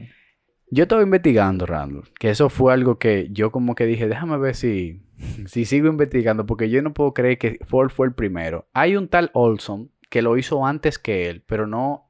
[0.73, 4.55] Yo estaba investigando, Randall, que eso fue algo que yo como que dije, déjame ver
[4.55, 5.01] si,
[5.45, 8.67] si sigo investigando, porque yo no puedo creer que Ford fue el primero.
[8.73, 12.10] Hay un tal Olson que lo hizo antes que él, pero no,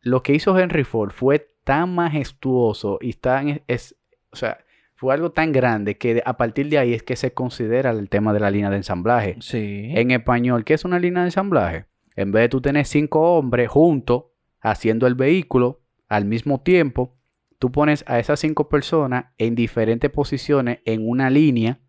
[0.00, 3.96] lo que hizo Henry Ford fue tan majestuoso y tan, es,
[4.30, 4.58] o sea,
[4.94, 8.32] fue algo tan grande que a partir de ahí es que se considera el tema
[8.32, 9.36] de la línea de ensamblaje.
[9.40, 9.90] Sí.
[9.94, 11.86] En español, ¿qué es una línea de ensamblaje?
[12.14, 14.26] En vez de tú tener cinco hombres juntos
[14.60, 17.16] haciendo el vehículo al mismo tiempo,
[17.58, 21.80] tú pones a esas cinco personas en diferentes posiciones en una línea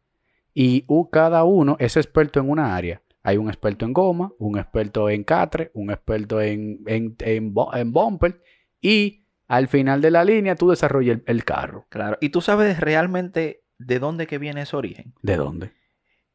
[0.54, 3.02] y u- cada uno es experto en una área.
[3.24, 7.92] Hay un experto en goma, un experto en catre, un experto en, en, en, en
[7.94, 8.42] bumper
[8.82, 11.86] y al final de la línea tú desarrollas el, el carro.
[11.90, 12.18] Claro.
[12.22, 15.14] ¿Y tú sabes realmente de dónde que viene ese origen?
[15.22, 15.72] ¿De dónde?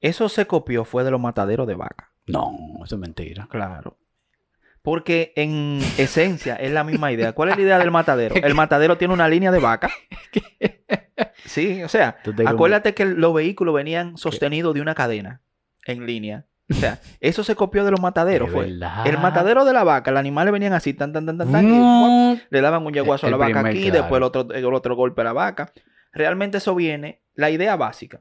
[0.01, 2.13] Eso se copió fue de los mataderos de vaca.
[2.27, 3.47] No, eso es mentira.
[3.51, 3.99] Claro.
[4.83, 7.33] Porque en esencia es la misma idea.
[7.33, 8.35] ¿Cuál es la idea del matadero?
[8.37, 9.91] El matadero tiene una línea de vaca.
[11.45, 15.41] Sí, o sea, como- acuérdate que los vehículos venían sostenidos de una cadena
[15.87, 16.45] en línea.
[16.71, 18.49] O sea, eso se copió de los mataderos.
[18.49, 18.67] De Fue.
[18.67, 19.07] verdad.
[19.07, 21.79] El matadero de la vaca, los animales venían así, tan, tan, tan, tan, tan, y
[21.79, 22.41] Mm.
[22.51, 23.99] le daban un yeguazo a la vaca primer, aquí, claro.
[24.03, 25.73] después el otro, el otro golpe a la vaca.
[26.13, 28.21] Realmente eso viene, la idea básica.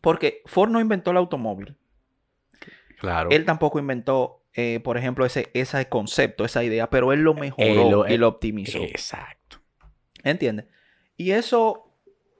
[0.00, 1.76] Porque Ford no inventó el automóvil.
[3.00, 3.30] Claro.
[3.30, 7.64] Él tampoco inventó, eh, por ejemplo, ese, ese concepto, esa idea, pero él lo mejoró
[7.66, 8.78] Él lo- y lo optimizó.
[8.78, 9.58] Exacto.
[10.22, 10.66] ¿Entiendes?
[11.16, 11.87] Y eso,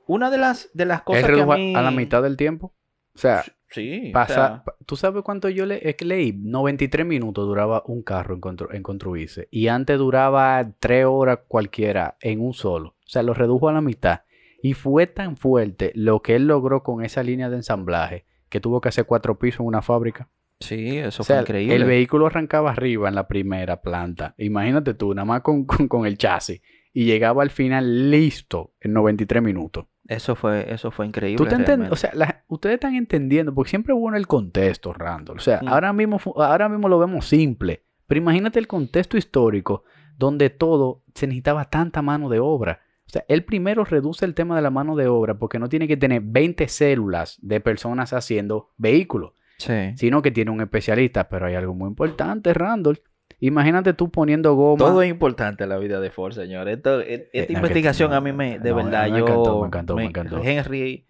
[0.08, 1.74] una de las, de las cosas que a redujo a, mí...
[1.76, 2.74] a la mitad del tiempo.
[3.14, 6.32] O sea, Sí, o pasa, sea, ¿tú sabes cuánto yo le, leí?
[6.32, 9.46] 93 minutos duraba un carro en, constru- en construirse.
[9.50, 12.90] Y antes duraba 3 horas cualquiera en un solo.
[12.90, 14.22] O sea, lo redujo a la mitad.
[14.62, 18.80] Y fue tan fuerte lo que él logró con esa línea de ensamblaje que tuvo
[18.80, 20.30] que hacer cuatro pisos en una fábrica.
[20.60, 21.76] sí, eso O sea, fue increíble.
[21.76, 24.34] el vehículo arrancaba arriba en la primera planta.
[24.38, 26.62] Imagínate tú, nada más con, con- con el chasis.
[26.94, 29.84] Y llegaba al final listo en 93 minutos.
[30.08, 31.36] Eso fue, eso fue increíble.
[31.36, 31.92] Tú te enten- realmente.
[31.92, 35.36] o sea, la- ustedes están entendiendo, porque siempre es bueno el contexto, Randall.
[35.36, 35.68] O sea, Mm.
[35.68, 39.84] ahora, mismo, ahora mismo lo vemos simple, pero imagínate el contexto histórico
[40.16, 42.80] donde todo se necesitaba tanta mano de obra.
[43.06, 45.86] O sea, él primero reduce el tema de la mano de obra porque no tiene
[45.86, 49.92] que tener 20 células de personas haciendo vehículos, sí.
[49.96, 51.28] sino que tiene un especialista.
[51.28, 53.00] Pero hay algo muy importante, Randall.
[53.40, 54.78] Imagínate tú poniendo goma.
[54.84, 56.68] Todo es importante en la vida de Ford, señor.
[56.68, 59.24] Esto, e- esta Eh, que- investigación no, a mí me, de no, verdad, me yo...
[59.26, 60.42] encantó, me encantó, me encantó.
[60.42, 61.06] Henry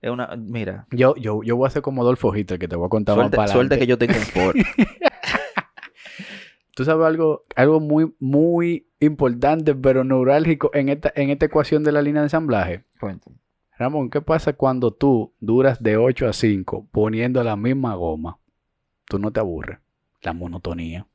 [0.00, 0.34] es una...
[0.36, 3.14] Mira, Yo, yo, yo voy a hacer como Adolfo Hitler, que te voy a contar
[3.16, 4.56] suerte, más para suerte que yo tengo un Ford.
[6.74, 11.92] Tú sabes algo, algo muy, muy importante, pero neurálgico en esta, en esta ecuación de
[11.92, 12.84] la línea de ensamblaje.
[13.00, 13.36] Cuéntame.
[13.78, 18.38] Ramón, ¿qué pasa cuando tú duras de 8 a 5 poniendo la misma goma?
[19.06, 19.78] Tú no te aburres.
[20.22, 21.06] La monotonía.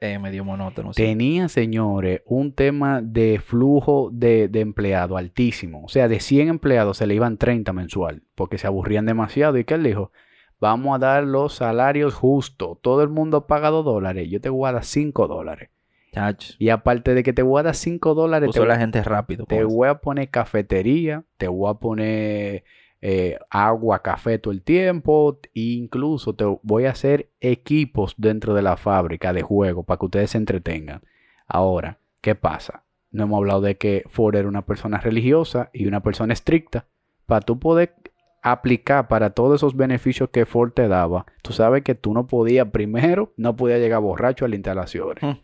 [0.00, 0.94] Eh, medio monótono.
[0.94, 1.02] sí.
[1.02, 5.84] Tenía, señores, un tema de flujo de, de empleado altísimo.
[5.84, 9.58] O sea, de 100 empleados se le iban 30 mensual porque se aburrían demasiado.
[9.58, 10.10] ¿Y qué él dijo?
[10.58, 12.78] Vamos a dar los salarios justos.
[12.80, 14.28] Todo el mundo paga 2 dólares.
[14.30, 15.68] Yo te voy a dar 5 dólares.
[16.12, 19.44] Chach, Y aparte de que te voy a dar 5 dólares, te, la gente rápido.
[19.46, 19.68] te eso.
[19.68, 22.64] voy a poner cafetería, te voy a poner
[23.02, 25.38] eh, agua, café todo el tiempo.
[25.54, 30.06] e incluso te voy a hacer equipos dentro de la fábrica de juego para que
[30.06, 31.02] ustedes se entretengan.
[31.46, 32.84] Ahora, ¿qué pasa?
[33.10, 36.86] No hemos hablado de que Ford era una persona religiosa y una persona estricta.
[37.26, 37.94] Para tú poder
[38.42, 42.68] aplicar para todos esos beneficios que Ford te daba, tú sabes que tú no podías,
[42.70, 45.22] primero, no podías llegar borracho a las instalaciones.
[45.22, 45.40] Mm,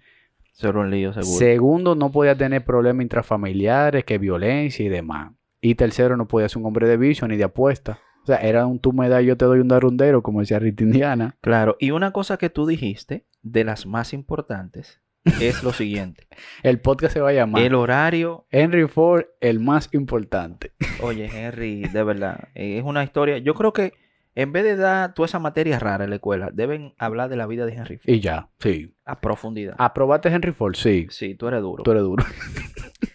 [0.57, 1.39] Eso era un lío, seguro.
[1.39, 5.33] Segundo, no podía tener problemas intrafamiliares, que violencia y demás.
[5.61, 7.99] Y tercero, no podía ser un hombre de vicio ni de apuesta.
[8.23, 10.83] O sea, era un tú me das, yo te doy un darundero, como decía Rita
[10.85, 11.37] Indiana.
[11.41, 15.01] Claro, y una cosa que tú dijiste, de las más importantes,
[15.41, 16.27] es lo siguiente.
[16.63, 20.73] El podcast se va a llamar El horario, Henry Ford, el más importante.
[21.03, 23.39] oye, Henry, de verdad, es una historia.
[23.39, 23.93] Yo creo que
[24.39, 27.47] En vez de dar toda esa materia rara en la escuela, deben hablar de la
[27.47, 28.95] vida de Henry Ford Y ya, sí.
[29.07, 29.75] a profundidad.
[29.79, 30.75] ¿Aprobaste Henry Ford?
[30.75, 31.07] Sí.
[31.09, 31.83] Sí, tú eres duro.
[31.85, 32.23] Tú eres duro.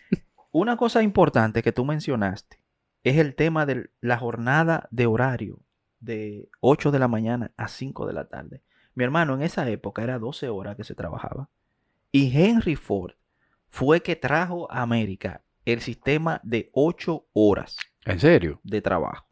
[0.52, 2.60] Una cosa importante que tú mencionaste
[3.04, 5.60] es el tema de la jornada de horario
[6.00, 8.62] de 8 de la mañana a 5 de la tarde.
[8.96, 11.50] Mi hermano, en esa época era 12 horas que se trabajaba.
[12.12, 13.14] Y Henry Ford
[13.70, 18.60] fue que trajo a América el sistema de 8 horas ¿En serio?
[18.64, 19.28] de trabajo.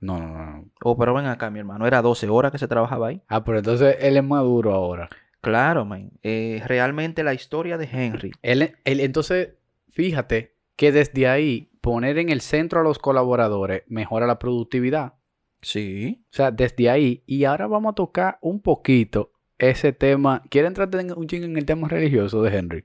[0.00, 0.68] No, no, no.
[0.84, 3.22] Oh, pero ven acá, mi hermano, era 12 horas que se trabajaba ahí.
[3.28, 5.08] Ah, pero entonces él es más duro ahora.
[5.40, 6.10] Claro, man.
[6.22, 8.32] Eh, realmente la historia de Henry.
[8.42, 9.54] Él, él- entonces,
[9.90, 15.14] fíjate que desde ahí poner en el centro a los colaboradores mejora la productividad.
[15.60, 16.24] Sí.
[16.30, 17.24] O sea, desde ahí.
[17.26, 20.42] Y ahora vamos a tocar un poquito ese tema.
[20.50, 22.84] ¿Quieren entrar en- un chingo en el tema religioso de Henry?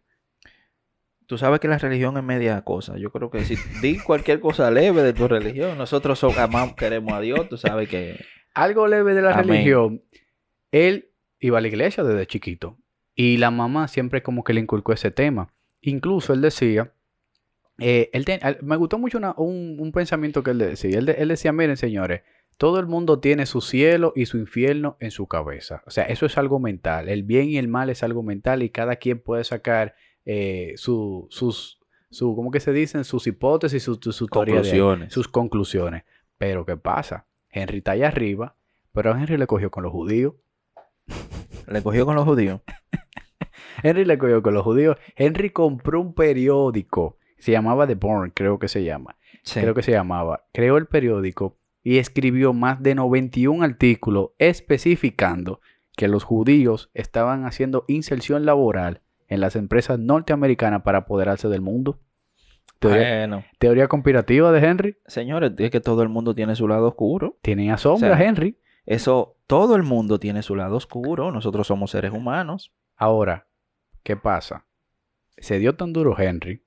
[1.28, 2.98] Tú sabes que la religión es media cosa.
[2.98, 7.14] Yo creo que si di cualquier cosa leve de tu religión, nosotros so- amamos, queremos
[7.14, 8.20] a Dios, tú sabes que...
[8.56, 9.48] Algo leve de la Amén.
[9.50, 10.02] religión.
[10.72, 12.78] Él iba a la iglesia desde chiquito.
[13.16, 15.54] Y la mamá siempre como que le inculcó ese tema.
[15.82, 16.92] Incluso él decía,
[17.80, 20.98] eh, él te- él- me gustó mucho una- un, un pensamiento que él decía.
[21.00, 22.22] Él, de- él decía, miren señores,
[22.58, 25.82] todo el mundo tiene su cielo y su infierno en su cabeza.
[25.88, 27.10] O sea, eso es algo mental.
[27.10, 31.28] El bien y el mal es algo mental y cada quien puede sacar eh, su-
[31.32, 31.80] sus,
[32.12, 33.04] su, ¿cómo que se dicen?
[33.04, 35.12] Sus hipótesis, su, su, de Conclusiones.
[35.12, 36.04] sus conclusiones.
[36.38, 37.26] Pero ¿qué pasa?
[37.50, 38.56] Henry está allá arriba,
[38.92, 40.34] pero a Henry le cogió con los judíos.
[41.68, 42.62] Le cogió con los judíos.
[43.84, 44.98] Henry le cogió con los judíos.
[45.16, 47.18] Henry compró un periódico.
[47.44, 49.18] Se llamaba The Born, creo que se llama.
[49.44, 49.60] Sí.
[49.60, 50.46] Creo que se llamaba.
[50.54, 55.60] Creó el periódico y escribió más de 91 artículos especificando
[55.98, 62.00] que los judíos estaban haciendo inserción laboral en las empresas norteamericanas para apoderarse del mundo.
[62.80, 64.98] Teoría, Bueno, teoría conspirativa de Henry.
[65.06, 67.38] señores, es que todo el mundo tiene su lado oscuro.
[67.42, 68.58] Tenía sombra O sea, Henry.
[68.86, 71.30] Eso, todo el mundo tiene su lado oscuro.
[71.34, 72.72] Nosotros somos seres humanos.
[72.96, 73.48] Ahora,
[74.04, 74.66] ¿qué pasa?
[75.38, 76.64] Se dio tan duro Henry.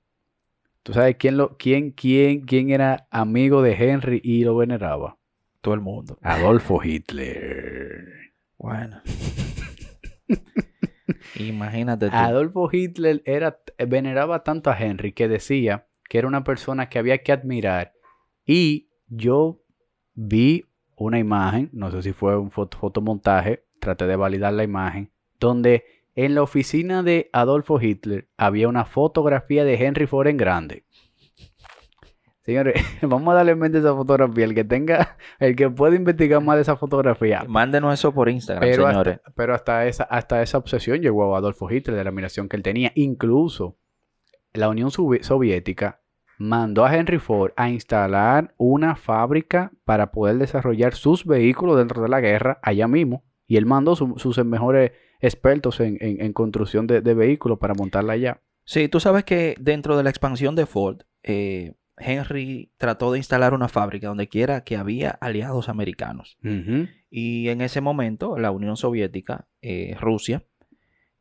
[0.87, 5.17] ¿Tú sabes quién, lo, quién, quién, quién era amigo de Henry y lo veneraba?
[5.59, 6.17] Todo el mundo.
[6.21, 8.05] Adolfo Hitler.
[8.57, 9.01] Bueno.
[11.35, 12.15] Imagínate tú.
[12.15, 17.17] Adolfo Hitler era, veneraba tanto a Henry que decía que era una persona que había
[17.17, 17.91] que admirar.
[18.45, 19.61] Y yo
[20.13, 20.63] vi
[20.95, 25.83] una imagen, no sé si fue un foto- fotomontaje, traté de validar la imagen, donde
[26.17, 30.83] en la oficina de Adolfo Hitler había una fotografía de Henry Ford en grande.
[32.41, 34.45] Señores, vamos a darle en mente esa fotografía.
[34.45, 38.67] El que tenga, el que pueda investigar más de esa fotografía, Mándenos eso por Instagram,
[38.69, 39.15] pero señores.
[39.17, 42.55] hasta, pero hasta esa, hasta esa obsesión llegó a Adolfo Hitler de la admiración que
[42.57, 42.91] él tenía.
[42.95, 43.77] Incluso
[44.53, 46.01] la Unión Sovi- Soviética
[46.39, 52.09] mandó a Henry Ford a instalar una fábrica para poder desarrollar sus vehículos dentro de
[52.09, 53.23] la guerra allá mismo.
[53.47, 57.73] Y él mandó su- sus mejores expertos en, en- en construcción de, de vehículos para
[57.73, 58.41] montarla allá.
[58.65, 63.53] Sí, tú sabes que dentro de la expansión de Ford, eh, Henry trató de instalar
[63.53, 66.37] una fábrica donde quiera que había aliados americanos.
[67.09, 70.43] Y en ese momento, la Unión Soviética, eh, Rusia,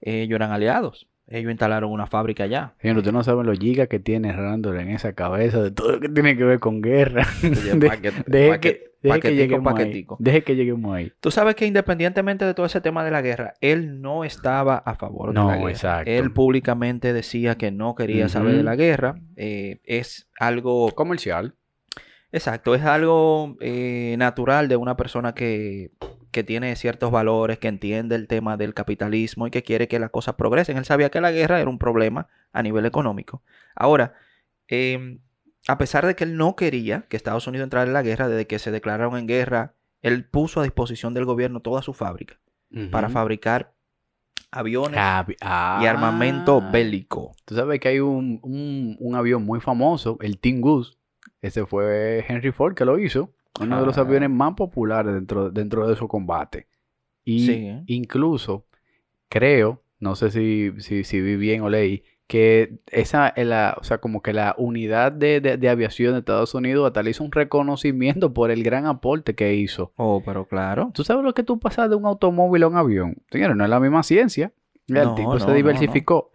[0.01, 1.09] ellos eran aliados.
[1.29, 2.75] Ellos instalaron una fábrica allá.
[2.81, 6.01] Señor, ustedes no saben los gigas que tiene Randall en esa cabeza de todo lo
[6.01, 7.27] que tiene que ver con guerra.
[7.43, 10.07] De- Paquet- Deje paquet- que, deje que paquetico, lleguemos ahí.
[10.21, 11.13] Deje que lleguemos ahí.
[11.21, 14.95] Tú sabes que independientemente de todo ese tema de la guerra, él no estaba a
[14.95, 15.71] favor de No, la guerra.
[15.71, 16.11] exacto.
[16.11, 19.17] Él públicamente decía que no quería saber de la guerra.
[19.37, 21.55] Eh, es algo Comercial.
[22.33, 25.91] Exacto, es algo eh, natural de una persona que,
[26.37, 30.11] que tiene ciertos valores, que entiende el tema del capitalismo y que quiere que las
[30.11, 30.77] cosas progresen.
[30.77, 33.43] Él sabía que la guerra era un problema a nivel económico.
[33.75, 34.13] Ahora,
[34.69, 35.21] em,
[35.67, 38.47] a pesar de que él no quería que Estados Unidos entrara en la guerra, desde
[38.47, 39.73] que se declararon en guerra,
[40.03, 42.39] él puso a disposición del gobierno toda su fábrica
[42.91, 43.73] para fabricar
[44.51, 46.71] aviones Ah, vi- y armamento ah.
[46.71, 47.35] bélico.
[47.47, 50.97] Tú sabes que hay un, un- un avión muy famoso, el Goose.
[51.41, 53.33] Ese fue Henry Ford que lo hizo.
[53.61, 56.67] Uno de los aviones más populares dentro, dentro de su combate.
[57.25, 57.83] Y Sí.
[57.87, 58.67] incluso
[59.29, 63.85] creo, no sé si, si, si vi bien o leí, que esa, es la, o
[63.85, 67.23] sea, como que la unidad de, de- de aviación de Estados Unidos hasta le hizo
[67.23, 69.93] un reconocimiento por el gran aporte que hizo.
[69.97, 70.91] Oh, pero claro.
[70.93, 73.17] ¿Tú sabes lo que tú pasas de un automóvil a un avión?
[73.31, 74.53] Señores, no es la misma ciencia.
[74.89, 76.31] El No, tipo no, se no, diversificó.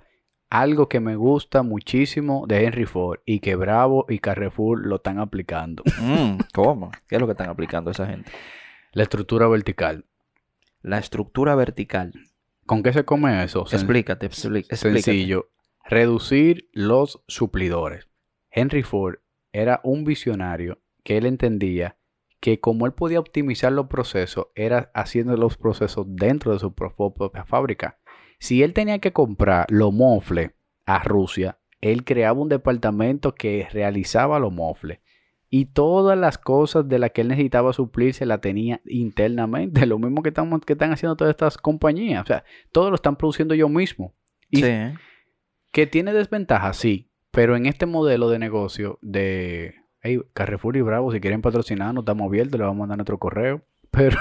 [0.51, 5.17] Algo que me gusta muchísimo de Henry Ford y que Bravo y Carrefour lo están
[5.17, 5.81] aplicando.
[6.01, 6.91] Mm, ¿Cómo?
[7.07, 8.29] ¿Qué es lo que están aplicando esa gente?
[8.91, 10.05] La estructura vertical.
[10.81, 12.11] La estructura vertical.
[12.65, 13.63] ¿Con qué se come eso?
[13.65, 14.75] Sen- Explícate, explícate.
[14.75, 15.49] Sencillo.
[15.85, 18.09] Reducir los suplidores.
[18.51, 19.15] Henry Ford
[19.53, 21.97] era un visionario que él entendía
[22.41, 27.45] que como él podía optimizar los procesos, era haciendo los procesos dentro de su propia
[27.45, 27.99] fábrica.
[28.41, 30.49] Si él tenía que comprar los mofles
[30.87, 34.97] a Rusia, él creaba un departamento que realizaba los mofles.
[35.47, 39.85] Y todas las cosas de las que él necesitaba suplir se la tenía internamente.
[39.85, 42.23] Lo mismo que, estamos, que están haciendo todas estas compañías.
[42.23, 44.15] O sea, todo lo están produciendo yo mismo.
[44.49, 44.71] Y sí.
[45.71, 47.11] Que tiene desventajas, sí.
[47.29, 52.01] Pero en este modelo de negocio de hey, Carrefour y Bravo, si quieren patrocinar, nos
[52.01, 53.61] estamos abiertos, le vamos a mandar nuestro correo.
[53.91, 54.17] Pero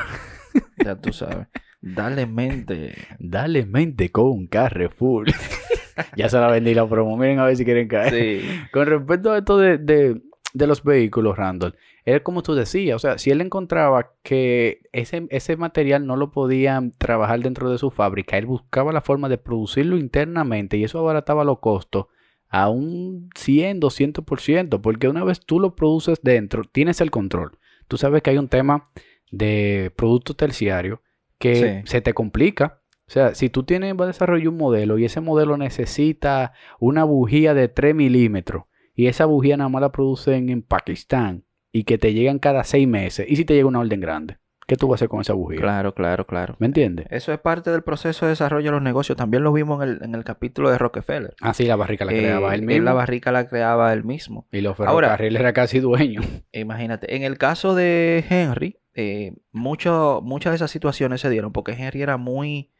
[0.85, 1.47] Ya tú sabes.
[1.81, 2.95] Dale mente.
[3.19, 5.27] dale mente con Carrefour.
[6.17, 7.17] ya se la vendí la promo.
[7.17, 8.13] Miren a ver si quieren caer.
[8.13, 8.49] Sí.
[8.73, 10.21] Con respecto a esto de, de-
[10.53, 15.29] de los vehículos, Randall, era como tú decías, o sea, si él encontraba que ese,
[15.31, 19.39] ese material no lo podían trabajar dentro de su fábrica, él buscaba la forma de
[19.39, 22.07] producirlo internamente y eso abarataba los costos
[22.49, 27.53] a un 100, 200%, porque una vez tú lo produces dentro, tienes el control.
[27.87, 28.91] Tú sabes que hay un tema
[29.31, 31.01] de producto terciario
[31.41, 31.91] que Sí.
[31.91, 32.83] se te complica.
[33.09, 37.03] O sea, si tú tienes, vas a desarrollar un modelo y ese modelo necesita una
[37.03, 41.99] bujía de 3 milímetros y esa bujía nada más la producen en Pakistán y que
[41.99, 44.37] te llegan cada seis meses, ¿y si te llega una orden grande?
[44.71, 45.59] ¿Qué tú vas a hacer con esa bujía?
[45.61, 46.55] Claro, claro, claro.
[46.61, 47.09] ¿Me entiendes?
[47.11, 49.19] Eso es parte del proceso de desarrollo de los negocios.
[49.19, 51.35] También lo vimos en el, en el capítulo de Rockefeller.
[51.41, 52.85] Ah, sí, la barrica la Eh, creaba él él mismo.
[52.85, 54.47] la barrica la creaba él mismo.
[54.53, 56.21] y los ferrocarriles era casi dueño.
[56.53, 61.73] Imagínate, en el caso de Henry, eh, mucho- muchas de esas situaciones se dieron porque
[61.73, 62.71] Henry era muy...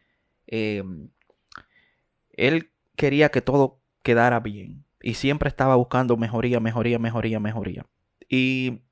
[0.47, 0.85] eh,
[2.33, 7.87] él quería que todo quedara bien y siempre estaba buscando mejoría, mejoría, mejoría, mejoría.
[8.29, 8.83] Y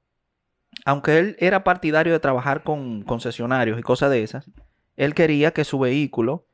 [0.85, 4.51] aunque él era partidario de trabajar con concesionarios y cosas de esas,
[4.97, 6.47] él quería que su vehículo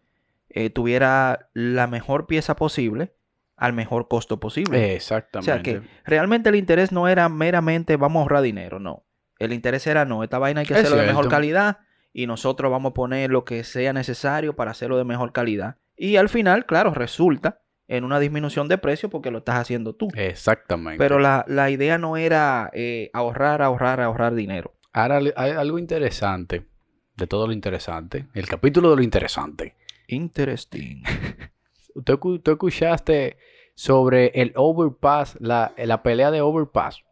[0.48, 3.14] eh, tuviera la mejor pieza posible
[3.56, 4.94] al mejor costo posible.
[4.94, 5.50] Exactamente.
[5.50, 9.04] O sea que realmente el interés no era meramente vamos a ahorrar dinero, no.
[9.38, 11.78] El interés era no, esta vaina hay que Es hacerlo de mejor calidad
[12.12, 15.76] y nosotros vamos a poner lo que sea necesario para hacerlo de mejor calidad.
[15.96, 20.08] Y al final, claro, resulta en una disminución de precio porque lo estás haciendo tú.
[20.14, 20.98] Exactamente.
[20.98, 24.74] Pero la, la idea no era eh, ahorrar, ahorrar, ahorrar dinero.
[24.92, 26.66] Ahora hay algo interesante,
[27.16, 29.74] de todo lo interesante, el capítulo de lo interesante.
[30.06, 31.02] Interesting.
[32.04, 33.36] ¿Tú, tú escuchaste
[33.74, 37.02] sobre el overpass, la, la pelea de overpass?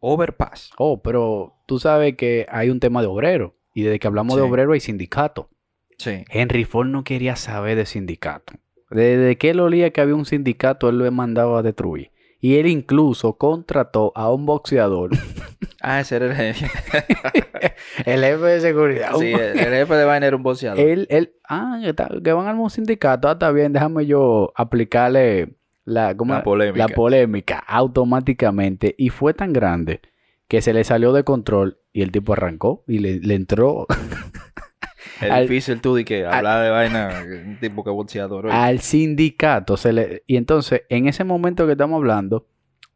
[0.00, 0.70] Overpass.
[0.78, 3.54] Oh, pero tú sabes que hay un tema de obrero.
[3.74, 5.50] Y desde que hablamos de obrero hay sindicato.
[5.98, 6.24] Sí.
[6.30, 8.54] Henry Ford no quería saber de sindicato.
[8.96, 12.10] Desde que él olía que había un sindicato, él lo mandaba a destruir.
[12.40, 15.10] Y él incluso contrató a un boxeador,
[15.82, 16.66] Ah, ese era el jefe.
[18.06, 19.10] el jefe de seguridad.
[19.18, 20.80] Sí, el, el jefe de vaina era un boxeador.
[20.80, 21.78] él, él, ah,
[22.24, 26.88] que, van a un sindicato, ah, está bien, déjame yo aplicarle la, ¿cómo La polémica.
[26.88, 28.94] la polémica automáticamente.
[28.96, 30.00] Y fue tan grande
[30.48, 33.86] que se le salió de control y el tipo arrancó y le, le entró
[35.20, 38.50] Es al- difícil tú de que hablar de vaina, un tipo que boxeador.
[38.50, 39.76] al sindicato.
[39.76, 42.46] Se le, y entonces, en ese momento que estamos hablando,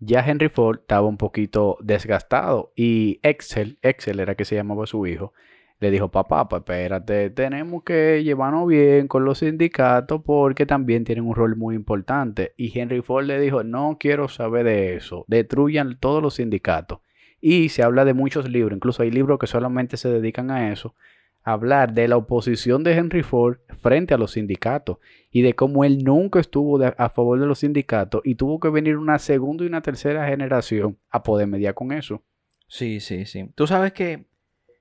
[0.00, 2.72] ya Henry Ford estaba un poquito desgastado.
[2.76, 5.32] Y Excel, Excel era que se llamaba su hijo,
[5.78, 11.24] le dijo, papá, pues espérate, tenemos que llevarnos bien con los sindicatos porque también tienen
[11.26, 12.52] un rol muy importante.
[12.58, 16.98] Y Henry Ford le dijo, no quiero saber de eso, destruyan todos los sindicatos.
[17.40, 20.94] Y se habla de muchos libros, incluso hay libros que solamente se dedican a eso,
[21.42, 24.98] hablar de la oposición de Henry Ford frente a los sindicatos
[25.30, 28.96] y de cómo él nunca estuvo a favor de los sindicatos y tuvo que venir
[28.96, 32.22] una segunda y una tercera generación a poder mediar con eso.
[32.66, 33.50] Sí, sí, sí.
[33.54, 34.26] Tú sabes que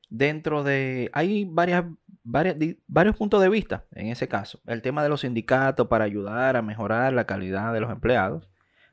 [0.09, 1.09] dentro de...
[1.13, 1.85] Hay varias,
[2.23, 4.59] varios puntos de vista en ese caso.
[4.67, 8.47] El tema de los sindicatos para ayudar a mejorar la calidad de los empleados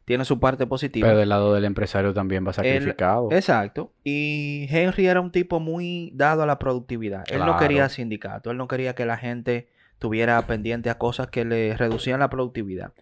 [0.07, 1.09] tiene su parte positiva.
[1.09, 3.29] Pero del lado del empresario también va sacrificado.
[3.33, 3.93] Exacto.
[4.05, 7.25] Y Henry era un tipo muy dado a la productividad.
[7.29, 11.45] Él no quería sindicato, él no quería que la gente tuviera pendiente a cosas que
[11.45, 12.93] le reducían la productividad.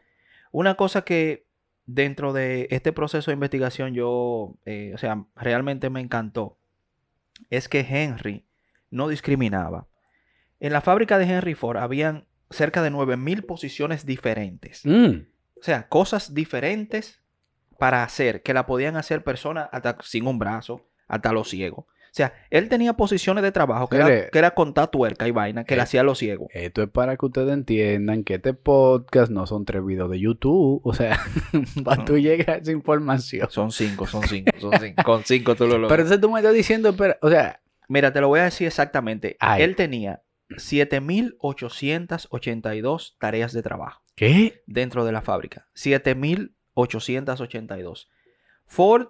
[0.50, 1.46] Una cosa que
[1.84, 6.56] dentro de este proceso de investigación yo, eh, o sea, realmente me encantó,
[7.50, 8.46] es que Henry
[8.90, 9.88] no discriminaba.
[10.58, 14.86] En la fábrica de Henry Ford habían cerca de 9.000 posiciones diferentes.
[14.86, 15.26] Mm,
[15.56, 17.22] O sea, cosas diferentes
[17.78, 21.86] para hacer, que la podían hacer personas hasta sin un brazo, hasta los ciegos.
[21.86, 25.64] O sea, él tenía posiciones de trabajo que, era, que era contar tuerca y vaina,
[25.64, 25.82] que le Eh.
[25.82, 26.46] hacía a los ciegos.
[26.52, 30.80] Esto es para que ustedes entiendan que este podcast no son tres videos de YouTube.
[30.84, 31.18] O sea,
[31.84, 33.48] para tú llegar a esa información.
[33.50, 35.02] Son cinco, son cinco, son cinco.
[35.02, 35.88] Con cinco tú lo logras.
[35.88, 38.66] Pero entonces tú me estás diciendo, espera, o sea, Mira, te lo voy a decir
[38.68, 39.36] exactamente.
[39.40, 39.62] Ay.
[39.62, 44.62] Él tenía 7.882 tareas de trabajo ¿qué?
[44.66, 45.66] dentro de la fábrica.
[46.76, 48.08] 7.882.
[48.66, 49.08] Ford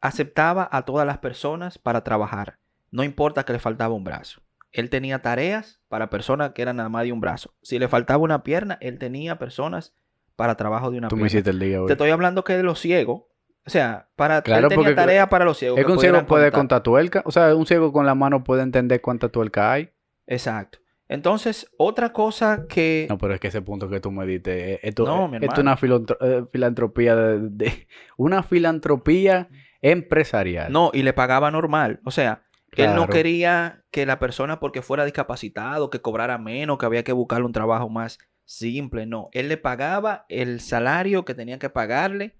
[0.00, 2.58] aceptaba a todas las personas para trabajar.
[2.90, 4.40] no importa que le faltaba un brazo.
[4.72, 7.52] Él tenía tareas para personas que eran nada más de un brazo.
[7.62, 9.94] Si le faltaba una pierna, él tenía personas
[10.36, 11.26] para trabajo de una Tú me pierna.
[11.28, 11.92] hiciste el día, Te güey.
[11.92, 13.22] estoy hablando que de los ciegos.
[13.66, 15.78] O sea, para Claro, él tenía porque tarea para los ciegos.
[15.78, 16.60] Es que un ciego puede contar.
[16.60, 17.22] contar tuerca.
[17.26, 19.90] O sea, un ciego con la mano puede entender cuánta tuerca hay.
[20.26, 20.78] Exacto.
[21.08, 23.06] Entonces, otra cosa que...
[23.08, 25.36] No, pero es que ese punto que tú me diste, eh, esto, No, eh, mi
[25.36, 25.78] esto es una
[26.20, 27.86] eh, filantropía de, de-
[28.16, 29.48] una filantropía
[29.82, 30.72] empresarial.
[30.72, 32.00] No, y le pagaba normal.
[32.04, 32.42] O sea,
[32.72, 37.12] él no quería que la persona porque fuera discapacitado, que cobrara menos, que había que
[37.12, 39.06] buscarle un trabajo más simple.
[39.06, 42.36] No, él le pagaba el salario que tenía que pagarle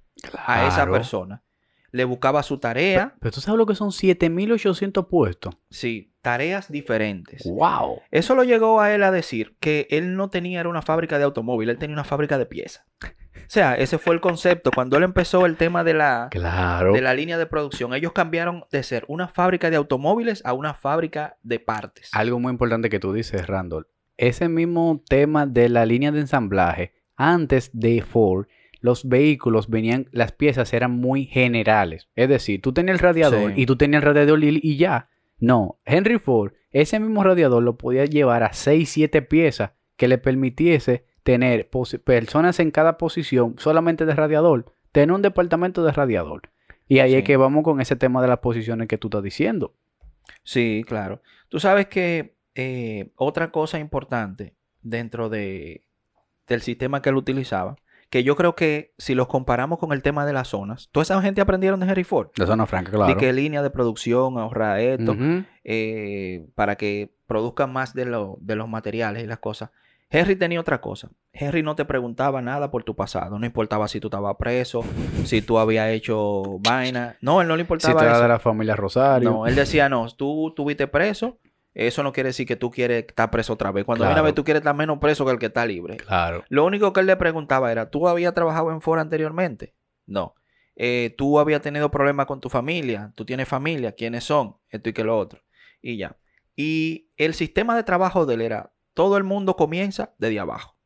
[0.46, 1.42] a esa persona.
[1.92, 5.56] Le buscaba su tarea, Pero tú sabes lo que son 7800 puestos.
[5.70, 7.44] sí, tareas diferentes.
[7.44, 8.00] ¡Wow!
[8.10, 11.24] Eso lo llegó a él a decir que él no tenía era una fábrica de
[11.24, 12.84] automóvil, él tenía una fábrica de piezas.
[13.02, 14.72] O sea, ese fue el concepto.
[14.74, 16.92] Cuando él empezó el tema de la, Claro.
[16.94, 20.74] de la línea de producción, ellos cambiaron de ser una fábrica de automóviles a una
[20.74, 22.10] fábrica de partes.
[22.12, 23.86] Algo muy importante que tú dices, Randall.
[24.16, 28.46] Ese mismo tema de la línea de ensamblaje, antes de Ford,
[28.80, 32.08] los vehículos venían, las piezas eran muy generales.
[32.16, 33.62] Es decir, tú tenías el radiador Sí.
[33.62, 35.08] y tú tenías el radiador y, y ya.
[35.38, 40.18] No, Henry Ford, ese mismo radiador lo podía llevar a 6, 7 piezas que le
[40.18, 41.68] permitiese tener
[42.04, 46.50] personas en cada posición solamente de radiador, tener un departamento de radiador.
[46.88, 49.74] Y ahí es que vamos con ese tema de las posiciones que tú estás diciendo.
[50.44, 51.20] Sí, claro.
[51.48, 55.84] Tú sabes que eh, otra cosa importante dentro de,
[56.46, 57.76] del sistema que él utilizaba,
[58.10, 61.20] que yo creo que si los comparamos con el tema de las zonas, toda esa
[61.22, 62.28] gente aprendieron de Henry Ford.
[62.36, 63.06] De zona franca, claro.
[63.12, 65.16] De que línea de producción, ahorrar esto,
[65.64, 69.70] eh, para que produzcan más de, lo- de los materiales y las cosas.
[70.08, 71.10] Henry tenía otra cosa.
[71.32, 73.40] Henry no te preguntaba nada por tu pasado.
[73.40, 74.84] No importaba si tú estabas preso,
[75.24, 77.16] si tú habías hecho vaina.
[77.20, 78.22] No, él no le Si importaba te eso.
[78.22, 79.28] de la familia Rosario.
[79.28, 81.38] No, él decía, no, tú tuviste preso,
[81.76, 83.84] eso no quiere decir que tú quieres estar preso otra vez.
[83.84, 84.22] Cuando Claro.
[84.22, 85.96] ver, tú quieres estar menos preso que el que está libre.
[85.98, 86.44] Claro.
[86.48, 89.74] Lo único que él le preguntaba era, ¿tú habías trabajado en Ford anteriormente?
[90.06, 90.34] No.
[90.74, 93.12] Eh, ¿Tú habías tenido problemas con tu familia?
[93.14, 93.92] ¿Tú tienes familia?
[93.92, 94.56] ¿Quiénes son?
[94.70, 95.42] Esto y que lo otro.
[95.80, 96.16] Y ya.
[96.54, 100.76] Y el sistema de trabajo de él era, todo el mundo comienza desde abajo.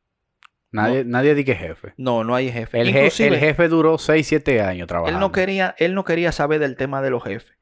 [0.72, 1.94] Nadie, nadie di que jefe.
[1.96, 2.80] No, no hay jefe.
[2.80, 5.16] El, je- Inclusive, el jefe duró 6, 7 años trabajando.
[5.16, 7.56] Él no quería, él no quería saber del tema de los jefes.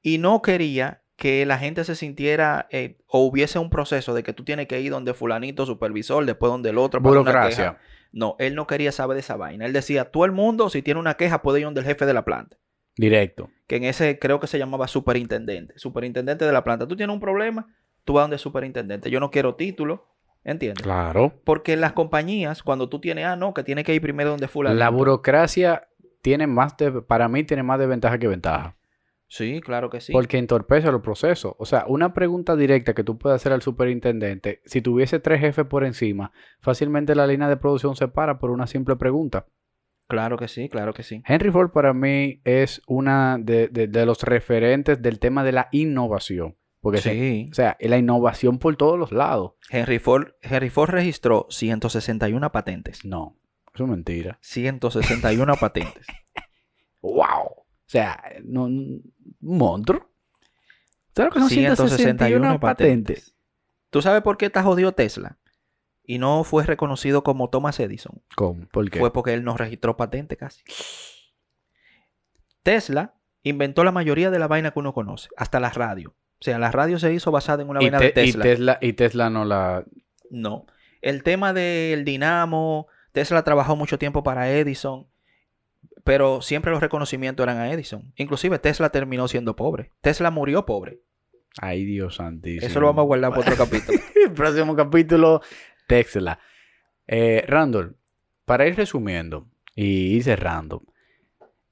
[0.00, 4.32] Y no quería que la gente se sintiera eh, o hubiese un proceso de que
[4.32, 7.00] tú tienes que ir donde fulanito supervisor, después donde el otro.
[7.00, 7.78] Burocracia.
[8.12, 9.66] No, él no quería saber de esa vaina.
[9.66, 12.14] Él decía, todo el mundo, si tiene una queja, puede ir donde el jefe de
[12.14, 12.56] la planta.
[12.96, 13.50] Directo.
[13.66, 15.74] Que en ese creo que se llamaba superintendente.
[15.76, 16.86] Superintendente de la planta.
[16.86, 17.66] Tú tienes un problema,
[18.04, 19.10] tú vas donde superintendente.
[19.10, 20.06] Yo no quiero título,
[20.44, 20.84] ¿entiendes?
[20.84, 21.40] Claro.
[21.44, 24.78] Porque las compañías, cuando tú tienes, ah, no, que tiene que ir primero donde fulanito.
[24.78, 25.88] La burocracia
[26.22, 28.76] tiene más de, para mí tiene más de ventaja que ventaja.
[29.36, 30.12] Sí, claro que sí.
[30.12, 31.54] Porque entorpece los procesos.
[31.58, 35.66] O sea, una pregunta directa que tú puedes hacer al superintendente, si tuviese tres jefes
[35.66, 36.30] por encima,
[36.60, 39.46] fácilmente la línea de producción se para por una simple pregunta.
[40.06, 41.20] Claro que sí, claro que sí.
[41.26, 45.68] Henry Ford para mí es una de, de- de los referentes del tema de la
[45.72, 46.56] innovación.
[46.80, 47.48] Porque, se- Sí.
[47.50, 49.54] o sea, la innovación por todos los lados.
[49.68, 53.04] Henry Ford, Henry Ford registró 161 patentes.
[53.04, 53.36] No,
[53.74, 54.38] eso es mentira.
[54.42, 56.06] 161 patentes.
[57.02, 57.46] ¡Wow!
[57.86, 58.68] O sea, no,
[59.44, 60.10] monstruo.
[61.14, 63.16] ¿Sabes lo que son 161 161 patentes?
[63.18, 63.34] patentes.
[63.90, 65.38] ¿Tú sabes por qué está jodido Tesla?
[66.06, 68.22] Y no fue reconocido como Thomas Edison.
[68.36, 68.66] ¿Cómo?
[68.68, 68.98] ¿Por qué?
[68.98, 70.62] Fue porque él no registró patente casi.
[72.62, 76.10] Tesla inventó la mayoría de la vaina que uno conoce, hasta la radio.
[76.40, 78.42] O sea, la radio se hizo basada en una y, vaina te- de y Tesla.
[78.42, 78.78] Tesla.
[78.80, 79.84] Y Tesla no la...
[80.30, 80.66] No.
[81.00, 85.06] El tema del dinamo, Tesla trabajó mucho tiempo para Edison,
[86.04, 88.12] pero siempre los reconocimientos eran a Edison.
[88.16, 89.90] Inclusive Tesla terminó siendo pobre.
[90.00, 91.00] Tesla murió pobre.
[91.60, 92.66] Ay, Dios santísimo.
[92.66, 93.98] Eso lo vamos a guardar para otro capítulo.
[94.34, 95.40] Próximo capítulo,
[95.86, 96.38] Tesla.
[97.06, 97.96] Eh, Randall,
[98.44, 100.82] para ir resumiendo y ir cerrando,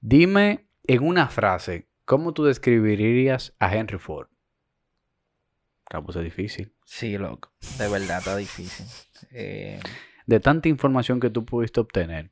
[0.01, 4.28] dime en una frase, ¿cómo tú describirías a Henry Ford?
[6.01, 6.72] Pues es difícil.
[6.85, 7.53] Sí, loco.
[7.78, 8.87] De verdad, está difícil.
[9.30, 9.78] Eh,
[10.26, 12.30] De tanta información que tú pudiste obtener.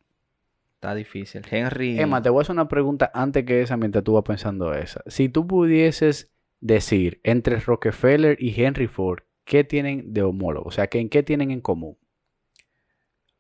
[0.81, 1.43] Está difícil.
[1.49, 2.01] Henry.
[2.01, 5.03] Emma, te voy a hacer una pregunta antes que esa mientras tú vas pensando esa.
[5.07, 10.69] Si tú pudieses decir entre Rockefeller y Henry Ford, ¿qué tienen de homólogo?
[10.69, 11.99] O sea, ¿que ¿en qué tienen en común?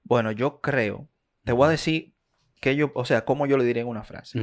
[0.03, 1.09] Bueno, yo creo.
[1.45, 2.14] Te voy a decir
[2.61, 4.38] que yo, o sea, cómo yo le diría en una frase.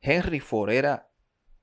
[0.00, 1.10] Henry Ford era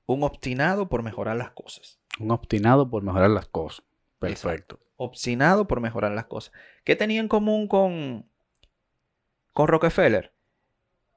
[0.04, 2.00] un obstinado por mejorar las cosas.
[2.20, 3.86] Un obstinado por mejorar las cosas.
[4.18, 4.78] Perfecto.
[4.96, 6.52] obstinado por mejorar las cosas.
[6.84, 8.30] ¿Qué tenía en común con,
[9.52, 10.32] con Rockefeller?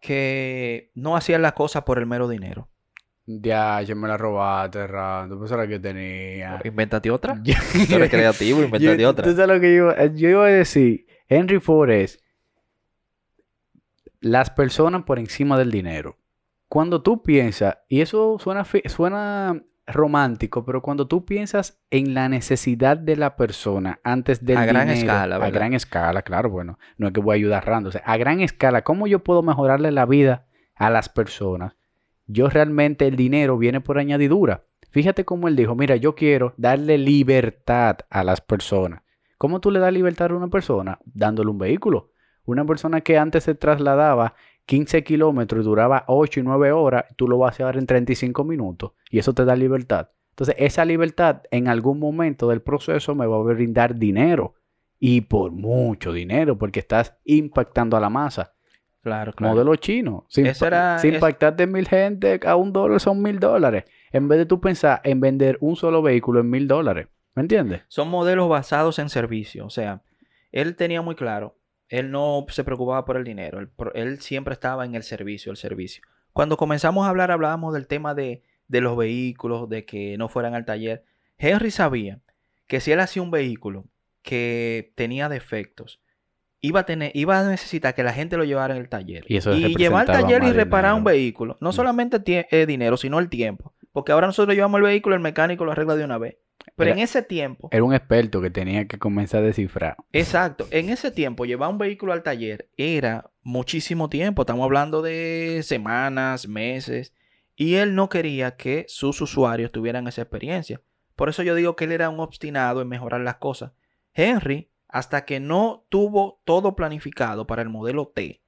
[0.01, 2.69] Que no hacían las cosas por el mero dinero.
[3.25, 4.86] Ya, yo me la robaste.
[4.88, 6.61] Pues era la que tenía.
[6.63, 7.41] Invéntate otra.
[7.43, 9.23] Tú eres creativo, invéntate Yo- otra.
[9.25, 11.07] ¿Tú sabes lo que yo, iba- yo iba a decir?
[11.27, 12.19] Henry Ford es
[14.19, 16.17] las personas por encima del dinero.
[16.67, 22.97] Cuando tú piensas, y eso suena, suena romántico, pero cuando tú piensas en la necesidad
[22.97, 25.53] de la persona antes del A gran dinero, escala, a ¿verdad?
[25.53, 28.17] gran escala, claro, bueno, no es que voy a ayudar a Rando, o sea, a
[28.17, 31.75] gran escala, ¿cómo yo puedo mejorarle la vida a las personas?
[32.27, 34.63] Yo realmente el dinero viene por añadidura.
[34.89, 39.01] Fíjate cómo él dijo, mira, yo quiero darle libertad a las personas.
[39.38, 40.99] ¿Cómo tú le das libertad a una persona?
[41.05, 42.11] Dándole un vehículo.
[42.45, 44.36] Una persona que antes se trasladaba
[44.66, 48.43] 15 kilómetros y duraba 8 y 9 horas, tú lo vas a hacer en 35
[48.43, 50.09] minutos y eso te da libertad.
[50.32, 54.55] Entonces, esa libertad en algún momento del proceso me va a brindar dinero
[54.99, 58.53] y por mucho dinero porque estás impactando a la masa.
[59.01, 59.53] Claro, claro.
[59.53, 60.26] Modelo chino.
[60.30, 63.86] Si, Eso impa- era- impactaste mil gente, a un dólar son mil dólares.
[64.11, 67.07] En vez de tú pensar en vender un solo vehículo en mil dólares.
[67.36, 67.84] ¿Me entiendes?
[67.88, 69.66] Son modelos basados en servicio.
[69.66, 70.01] O sea,
[70.51, 71.55] él tenía muy claro,
[71.97, 73.59] él no se preocupaba por el dinero,
[73.93, 76.03] él, siempre estaba en el servicio, el servicio.
[76.33, 80.53] Cuando comenzamos a hablar, hablábamos del tema de, de los vehículos, de que no fueran
[80.55, 81.03] al taller.
[81.37, 82.19] Henry sabía
[82.67, 83.85] que si él hacía un vehículo
[84.21, 86.01] que tenía defectos,
[86.61, 89.23] iba a tener, iba a necesitar que la gente lo llevara en el taller.
[89.27, 91.57] Y eso llevar al taller y reparar un vehículo.
[91.61, 91.73] No Mm.
[91.73, 93.73] solamente eh, dinero, sino el tiempo.
[93.91, 96.37] Porque ahora nosotros llevamos el vehículo, el mecánico lo arregla de una vez.
[96.75, 99.95] Pero Era- en ese tiempo, Era un experto que tenía que comenzar a descifrar.
[100.11, 104.41] exacto, en ese tiempo llevar un vehículo al taller era muchísimo tiempo.
[104.41, 107.13] Estamos hablando de semanas, meses.
[107.55, 110.81] Y él no quería que sus usuarios tuvieran esa experiencia.
[111.15, 113.71] Por eso yo digo que él era un obstinado en mejorar las cosas.
[114.13, 118.41] Henry, hasta que no tuvo todo planificado para el modelo T,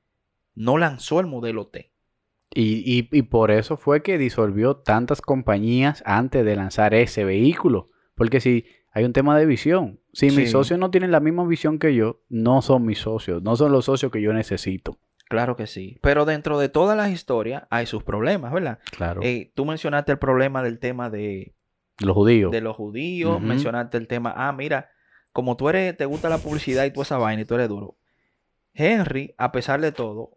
[0.55, 1.93] no lanzó el modelo T.
[2.53, 7.89] Y, y- y por eso fue que disolvió tantas compañías antes de lanzar ese vehículo.
[8.17, 9.99] Porque si hay un tema de visión.
[10.11, 13.43] Si mis socios no tienen la misma visión que yo, no son mis socios.
[13.43, 14.97] No son los socios que yo necesito.
[15.29, 15.99] Claro que sí.
[16.01, 18.79] Pero dentro de todas las historias hay sus problemas, ¿verdad?
[18.89, 19.21] Claro.
[19.23, 21.53] Eh, tú mencionaste el problema del tema de,
[21.99, 22.51] los judíos.
[22.51, 24.89] de los judíos, mencionaste el tema, ah, mira,
[25.31, 27.97] como tú eres, te gusta la publicidad y toda esa vaina y tú eres duro.
[28.73, 30.36] Henry, a pesar de todo,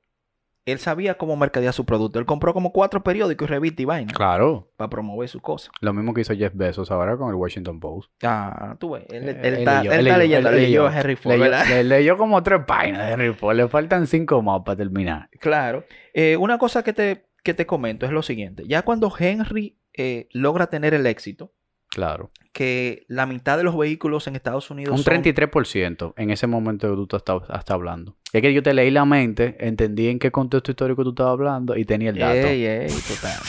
[0.71, 2.19] él sabía cómo mercadear su producto.
[2.19, 4.71] Él compró como cuatro periódicos y revistas y vaina Claro.
[4.77, 5.71] para promover su cosa.
[5.81, 8.11] Lo mismo que hizo Jeff Bezos ahora con el Washington Post.
[8.23, 10.87] Ah, tú ves, él, él él está, leyó, él él está leyó, leyendo, leyó.
[10.87, 11.67] a Henry Ford, Leyó, ¿verdad?
[11.69, 13.57] le- leyó como tres páginas de Henry Ford.
[13.57, 15.29] Le faltan cinco más para terminar.
[15.41, 15.85] Claro.
[16.15, 18.65] Eh, una cosa que te, que te comento es lo siguiente.
[18.67, 21.53] Ya cuando Henry eh, logra tener el éxito,
[21.91, 22.31] Claro.
[22.53, 26.89] que la mitad de los vehículos en Estados Unidos Un son- 33% en ese momento
[26.91, 28.17] que tú estás, hablando.
[28.33, 31.77] Es que yo te leí la mente, entendí en qué contexto histórico tú estabas hablando
[31.77, 32.49] y tenía el dato.
[32.49, 32.89] Ey, ey,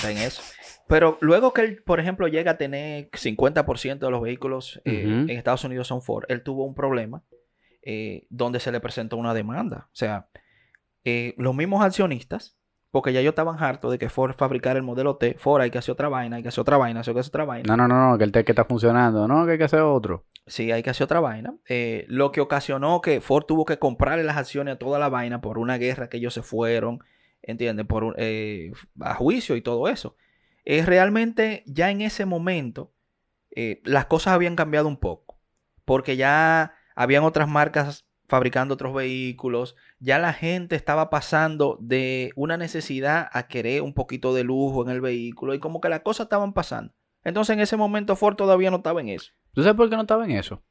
[0.07, 0.43] en eso.
[0.87, 5.29] Pero luego que él, por ejemplo, llega a tener 50% de los vehículos eh, en
[5.31, 7.23] Estados Unidos son Ford, él tuvo un problema
[7.83, 9.87] eh, donde se le presentó una demanda.
[9.87, 10.27] O sea,
[11.03, 12.57] eh, los mismos accionistas,
[12.91, 15.77] porque ya ellos estaban hartos de que Ford fabricara el modelo T, Ford hay que
[15.77, 17.65] hacer otra vaina, hay que hacer otra vaina, hay que hacer otra vaina.
[17.67, 19.27] No, no, no, no, que el tech está funcionando.
[19.27, 20.25] No, que hay que hacer otro.
[20.45, 21.55] Sí, hay que hacer otra vaina.
[21.67, 25.39] Eh, lo que ocasionó que Ford tuvo que comprarle las acciones a toda la vaina
[25.41, 26.99] por una guerra que ellos se fueron,
[27.41, 27.85] ¿entiendes?
[27.85, 30.15] Por un- eh, a juicio y todo eso.
[30.65, 32.93] Eh, realmente ya en ese momento
[33.55, 35.39] eh, las cosas habían cambiado un poco,
[35.85, 42.55] porque ya habían otras marcas fabricando otros vehículos, ya la gente estaba pasando de una
[42.55, 46.27] necesidad a querer un poquito de lujo en el vehículo y como que las cosas
[46.27, 46.93] estaban pasando.
[47.25, 49.33] Entonces en ese momento Ford todavía no estaba en eso.
[49.53, 50.63] ¿Tú sabes por qué no estaba en eso?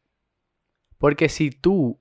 [0.96, 2.00] Porque si tú,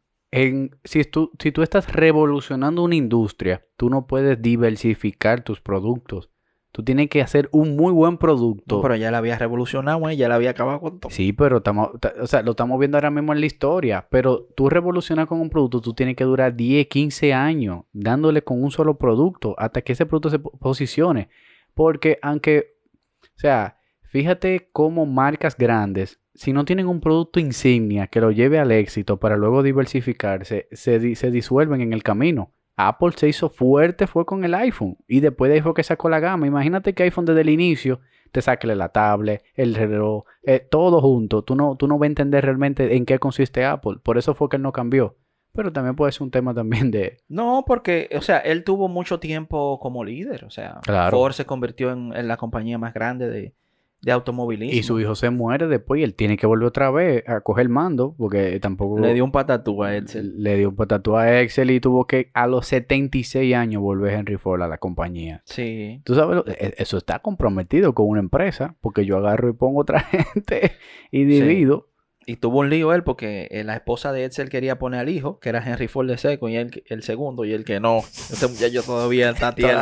[0.86, 6.30] si, tú, si tú estás revolucionando una industria, tú no puedes diversificar tus productos.
[6.72, 8.76] Tú tienes que hacer un muy buen producto.
[8.76, 10.16] No, pero ya la había revolucionado, ¿eh?
[10.16, 11.12] ya la había acabado con todo.
[11.12, 14.08] Sí, pero estamos, ta- o sea, lo estamos viendo ahora mismo en la historia.
[14.12, 18.64] Pero tú revolucionas con un producto, tú tienes que durar 10, 15 años dándole con
[18.64, 21.30] un solo producto hasta que ese producto se po- posicione.
[21.74, 22.76] Porque aunque,
[23.24, 28.60] o sea, fíjate cómo marcas grandes, si no tienen un producto insignia que lo lleve
[28.60, 32.52] al éxito para luego diversificarse, se, di- se disuelven en el camino.
[32.88, 34.98] Apple se hizo fuerte, fue con el iPhone.
[35.08, 36.48] Y después de ahí fue que sacó la gama.
[36.48, 38.00] Imagínate que iPhone desde el inicio
[38.32, 41.44] te saque la tablet, el reloj, eh, todo junto.
[41.44, 43.98] Tú no, tú no vas a entender realmente en qué consiste Apple.
[44.02, 45.18] Por eso fue que él no cambió.
[45.52, 47.18] Pero también puede ser un tema también de...
[47.28, 50.46] No, porque, o sea, él tuvo mucho tiempo como líder.
[50.46, 51.18] O sea, Claro.
[51.18, 53.56] Ford se convirtió en, en la compañía más grande de,
[54.02, 54.78] de automovilismo.
[54.78, 57.64] Y su hijo se muere después y él tiene que volver otra vez a coger
[57.64, 59.00] el mando porque tampoco...
[59.00, 60.34] Le dio un patatú a Excel.
[60.38, 64.38] Le dio un patatú a Excel y tuvo que a los 76 años volver Henry
[64.38, 65.42] Ford a la compañía.
[65.46, 66.02] Sí.
[66.06, 70.00] Tú sabes, e, eso está comprometido con una empresa porque yo agarro y pongo otra
[70.34, 70.72] gente
[71.12, 71.90] y divido.
[72.26, 75.40] Y tuvo un lío él porque eh, la esposa de Edsel quería poner al hijo,
[75.40, 78.00] que era Henry Ford de Seco, y él el segundo, y él que no.
[78.00, 79.82] Ese muchacho todavía está tierno.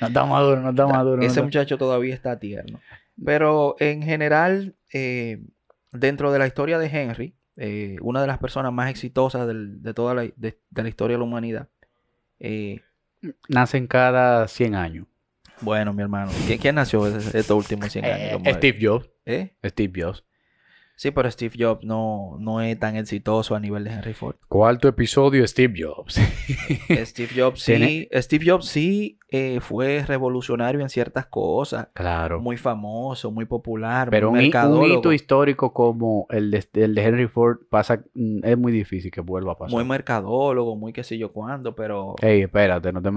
[0.00, 1.22] no está maduro, no está maduro.
[1.22, 2.80] Ese muchacho todavía está tierno.
[3.24, 5.42] Pero en general, eh,
[5.92, 10.14] dentro de la historia de Henry, eh, una de las personas más exitosas de toda
[10.14, 11.68] la, de, la historia de la humanidad.
[13.48, 15.06] Nacen cada 100 años.
[15.60, 16.30] Bueno, mi hermano.
[16.60, 18.40] ¿Quién, nació estos últimos 100 años?
[18.56, 19.10] Steve Jobs.
[19.26, 19.54] ¿Eh?
[19.64, 20.24] Steve Jobs.
[21.00, 24.36] Sí, pero Steve Jobs no, no es tan exitoso a nivel de Henry Ford.
[24.48, 26.16] Cuarto episodio, Steve Jobs.
[27.06, 31.88] Steve Jobs sí, Steve Jobs sí eh, fue revolucionario en ciertas cosas.
[31.94, 32.42] Claro.
[32.42, 34.10] Muy famoso, muy popular.
[34.10, 38.70] Pero un, hito histórico como el de, el de, Henry Ford pasa, mm, es muy
[38.70, 39.74] difícil que vuelva a pasar.
[39.74, 42.16] Muy mercadólogo, muy qué sé yo cuándo, pero.
[42.20, 43.08] Ey, espérate, no te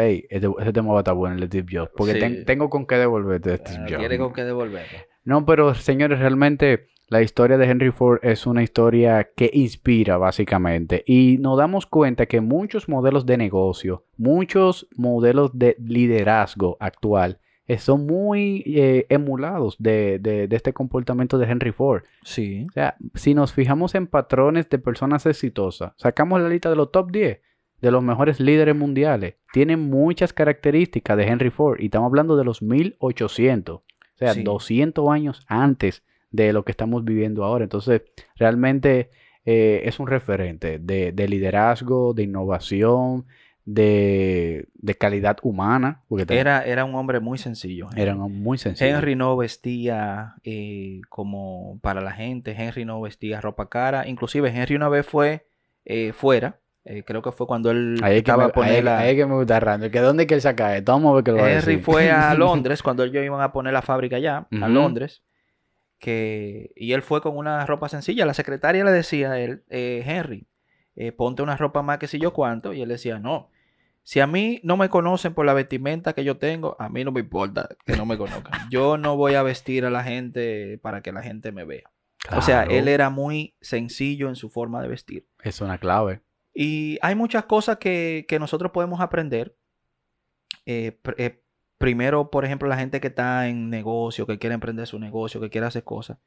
[0.00, 1.90] Ey, ese, tema va a estar bueno, el de Steve Jobs.
[1.96, 3.98] Porque tengo con qué devolverte de Steve Jobs.
[3.98, 4.98] Tiene con qué devolverlo.
[5.24, 11.04] No, pero señores, realmente la historia de Henry Ford es una historia que inspira básicamente
[11.06, 17.78] y nos damos cuenta que muchos modelos de negocio, muchos modelos de liderazgo actual eh,
[17.78, 22.04] son muy eh, emulados de, este comportamiento de Henry Ford.
[22.22, 22.64] Sí.
[22.68, 26.90] O sea, si nos fijamos en patrones de personas exitosas, sacamos la lista de los
[26.90, 27.40] top 10
[27.80, 29.34] de los mejores líderes mundiales.
[29.52, 33.82] Tienen muchas características de Henry Ford y estamos hablando de los 1800, o
[34.14, 36.02] sea, 200 años antes
[36.34, 37.62] de lo que estamos viviendo ahora.
[37.62, 38.02] Entonces,
[38.34, 39.10] realmente
[39.44, 43.26] eh, es un referente de, liderazgo, de innovación,
[43.64, 44.66] de,
[44.98, 46.02] calidad humana.
[46.28, 47.88] era, era un hombre muy sencillo.
[47.94, 48.96] Era muy sencillo.
[48.96, 54.08] Henry no vestía eh, como para la gente, Henry no vestía ropa cara.
[54.08, 55.46] Inclusive Henry una vez fue
[55.84, 56.58] eh, fuera.
[57.06, 58.98] creo que fue cuando él estaba a poner la...
[58.98, 59.88] Ahí que me gusta Randy.
[59.90, 60.90] ¿Que ¿Dónde que él saca esto?
[60.90, 63.82] Vamos a ver que lo Henry fue a Londres cuando ellos iban a poner la
[63.82, 65.22] fábrica allá, a Londres
[66.06, 68.26] y él fue con una ropa sencilla.
[68.26, 70.46] La secretaria le decía a él, eh, Henry,
[70.96, 72.72] eh, ponte una ropa más que si yo cuánto.
[72.72, 73.50] Y él decía, no,
[74.02, 77.12] si a mí no me conocen por la vestimenta que yo tengo, a mí no
[77.12, 78.52] me importa que no me conozcan.
[78.70, 81.90] Yo no voy a vestir a la gente para que la gente me vea.
[82.30, 85.26] O sea, él era muy sencillo en su forma de vestir.
[85.42, 86.22] Es una clave.
[86.54, 89.56] Y hay muchas cosas que, nosotros podemos aprender.
[90.66, 90.98] Eh,
[91.78, 95.50] primero, por ejemplo, la gente que está en negocio, que quiere emprender su negocio, que
[95.50, 96.18] quiere hacer cosas.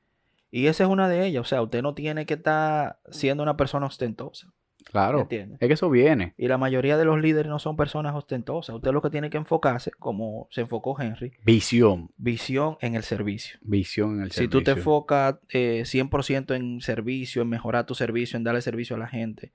[0.51, 1.41] Y esa es una de ellas.
[1.41, 4.53] O sea, usted no tiene que estar siendo una persona ostentosa.
[4.91, 5.21] Claro.
[5.21, 5.57] ¿Entiende?
[5.59, 6.33] Es que eso viene.
[6.37, 8.75] Y la mayoría de los líderes no son personas ostentosas.
[8.75, 11.33] Usted lo que tiene que enfocarse, como se enfocó Henry.
[11.43, 12.11] Visión.
[12.15, 13.59] Visión en el servicio.
[13.61, 14.43] Visión en el servicio.
[14.43, 18.95] Si tú te enfocas 100% eh, en servicio, en mejorar tu servicio, en darle servicio
[18.95, 19.51] a la gente,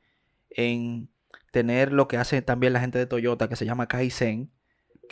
[0.50, 1.08] en
[1.50, 4.50] tener lo que hace también la gente de Toyota, que se llama Kaizen,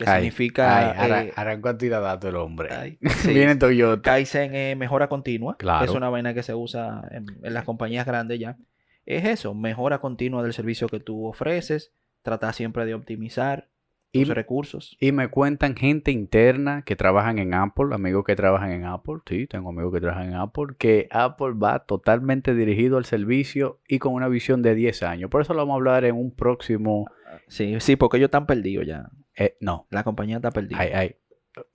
[0.04, 0.90] que significa...
[0.98, 2.98] Ay, arrancó eh, a dato el hombre.
[3.26, 4.02] Viene Toyota.
[4.02, 5.56] Kaizen es mejora continua.
[5.58, 5.84] Claro.
[5.84, 8.56] Es una vaina que se usa en, las compañías grandes ya.
[9.04, 11.92] Es eso, mejora continua del servicio que tú ofreces.
[12.22, 13.68] Trata siempre de optimizar
[14.12, 14.96] tus recursos.
[15.00, 19.46] Y me cuentan gente interna que trabajan en Apple, amigos que trabajan en Apple, sí,
[19.46, 24.14] tengo amigos que trabajan en Apple, que Apple va totalmente dirigido al servicio y con
[24.14, 25.30] una visión de 10 años.
[25.30, 27.06] Por eso lo vamos a hablar en un próximo...
[27.46, 29.08] Sí, sí, porque ellos están perdidos ya.
[29.36, 29.86] Eh, no.
[29.90, 30.78] La compañía está perdida.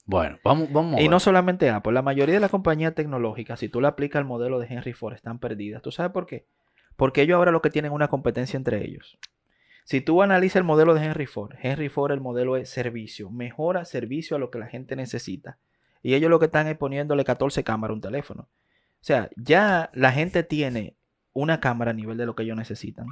[0.05, 1.01] Bueno, vamos, vamos.
[1.01, 4.25] Y no solamente Apple, la mayoría de las compañías tecnológicas, si tú le aplicas el
[4.25, 5.81] modelo de Henry Ford, están perdidas.
[5.81, 6.45] ¿Tú sabes por qué?
[6.95, 9.17] Porque ellos ahora lo que tienen es una competencia entre ellos.
[9.83, 13.85] Si tú analizas el modelo de Henry Ford, Henry Ford el modelo es servicio, mejora
[13.85, 15.59] servicio a lo que la gente necesita.
[16.01, 18.43] Y ellos lo que están es poniéndole 14 cámaras a un teléfono.
[18.43, 20.95] O sea, ya la gente tiene
[21.33, 23.07] una cámara a nivel de lo que ellos necesitan.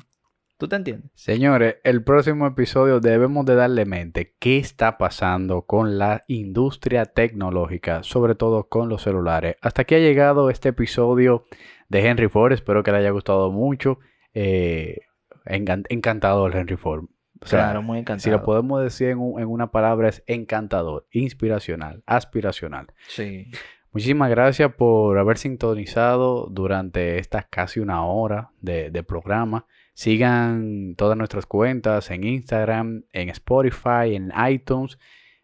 [0.63, 1.11] ¿Tú te entiendes?
[1.13, 8.01] Señores, el próximo episodio debemos de darle mente qué está pasando con la industria tecnológica,
[8.03, 9.57] sobre todo con los celulares.
[9.59, 11.43] Hasta aquí ha llegado este episodio
[11.89, 12.53] de Henry Ford.
[12.53, 13.99] Espero que le haya gustado mucho.
[14.33, 15.01] Eh,
[15.43, 17.07] encantador Henry Ford.
[17.41, 18.21] claro, muy encantador.
[18.21, 22.87] Si lo podemos decir en, una palabra es encantador, inspiracional, aspiracional.
[23.09, 23.51] Sí.
[23.91, 29.67] Muchísimas gracias por haber sintonizado durante esta casi una hora de programa.
[29.93, 34.97] Sigan todas nuestras cuentas en Instagram, en Spotify, en iTunes.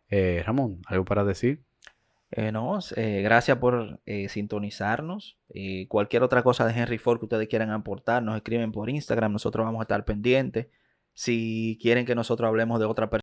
[0.10, 1.64] Eh, Ramón, ¿algo para decir?
[2.32, 5.38] Eh, no, eh, gracias por sintonizarnos.
[5.88, 9.32] cualquier otra cosa de Henry Ford que ustedes quieran aportar, nos escriben por Instagram.
[9.32, 10.68] Nosotros vamos a estar pendientes.
[11.14, 13.18] Si quieren que nosotros hablemos de otra persona,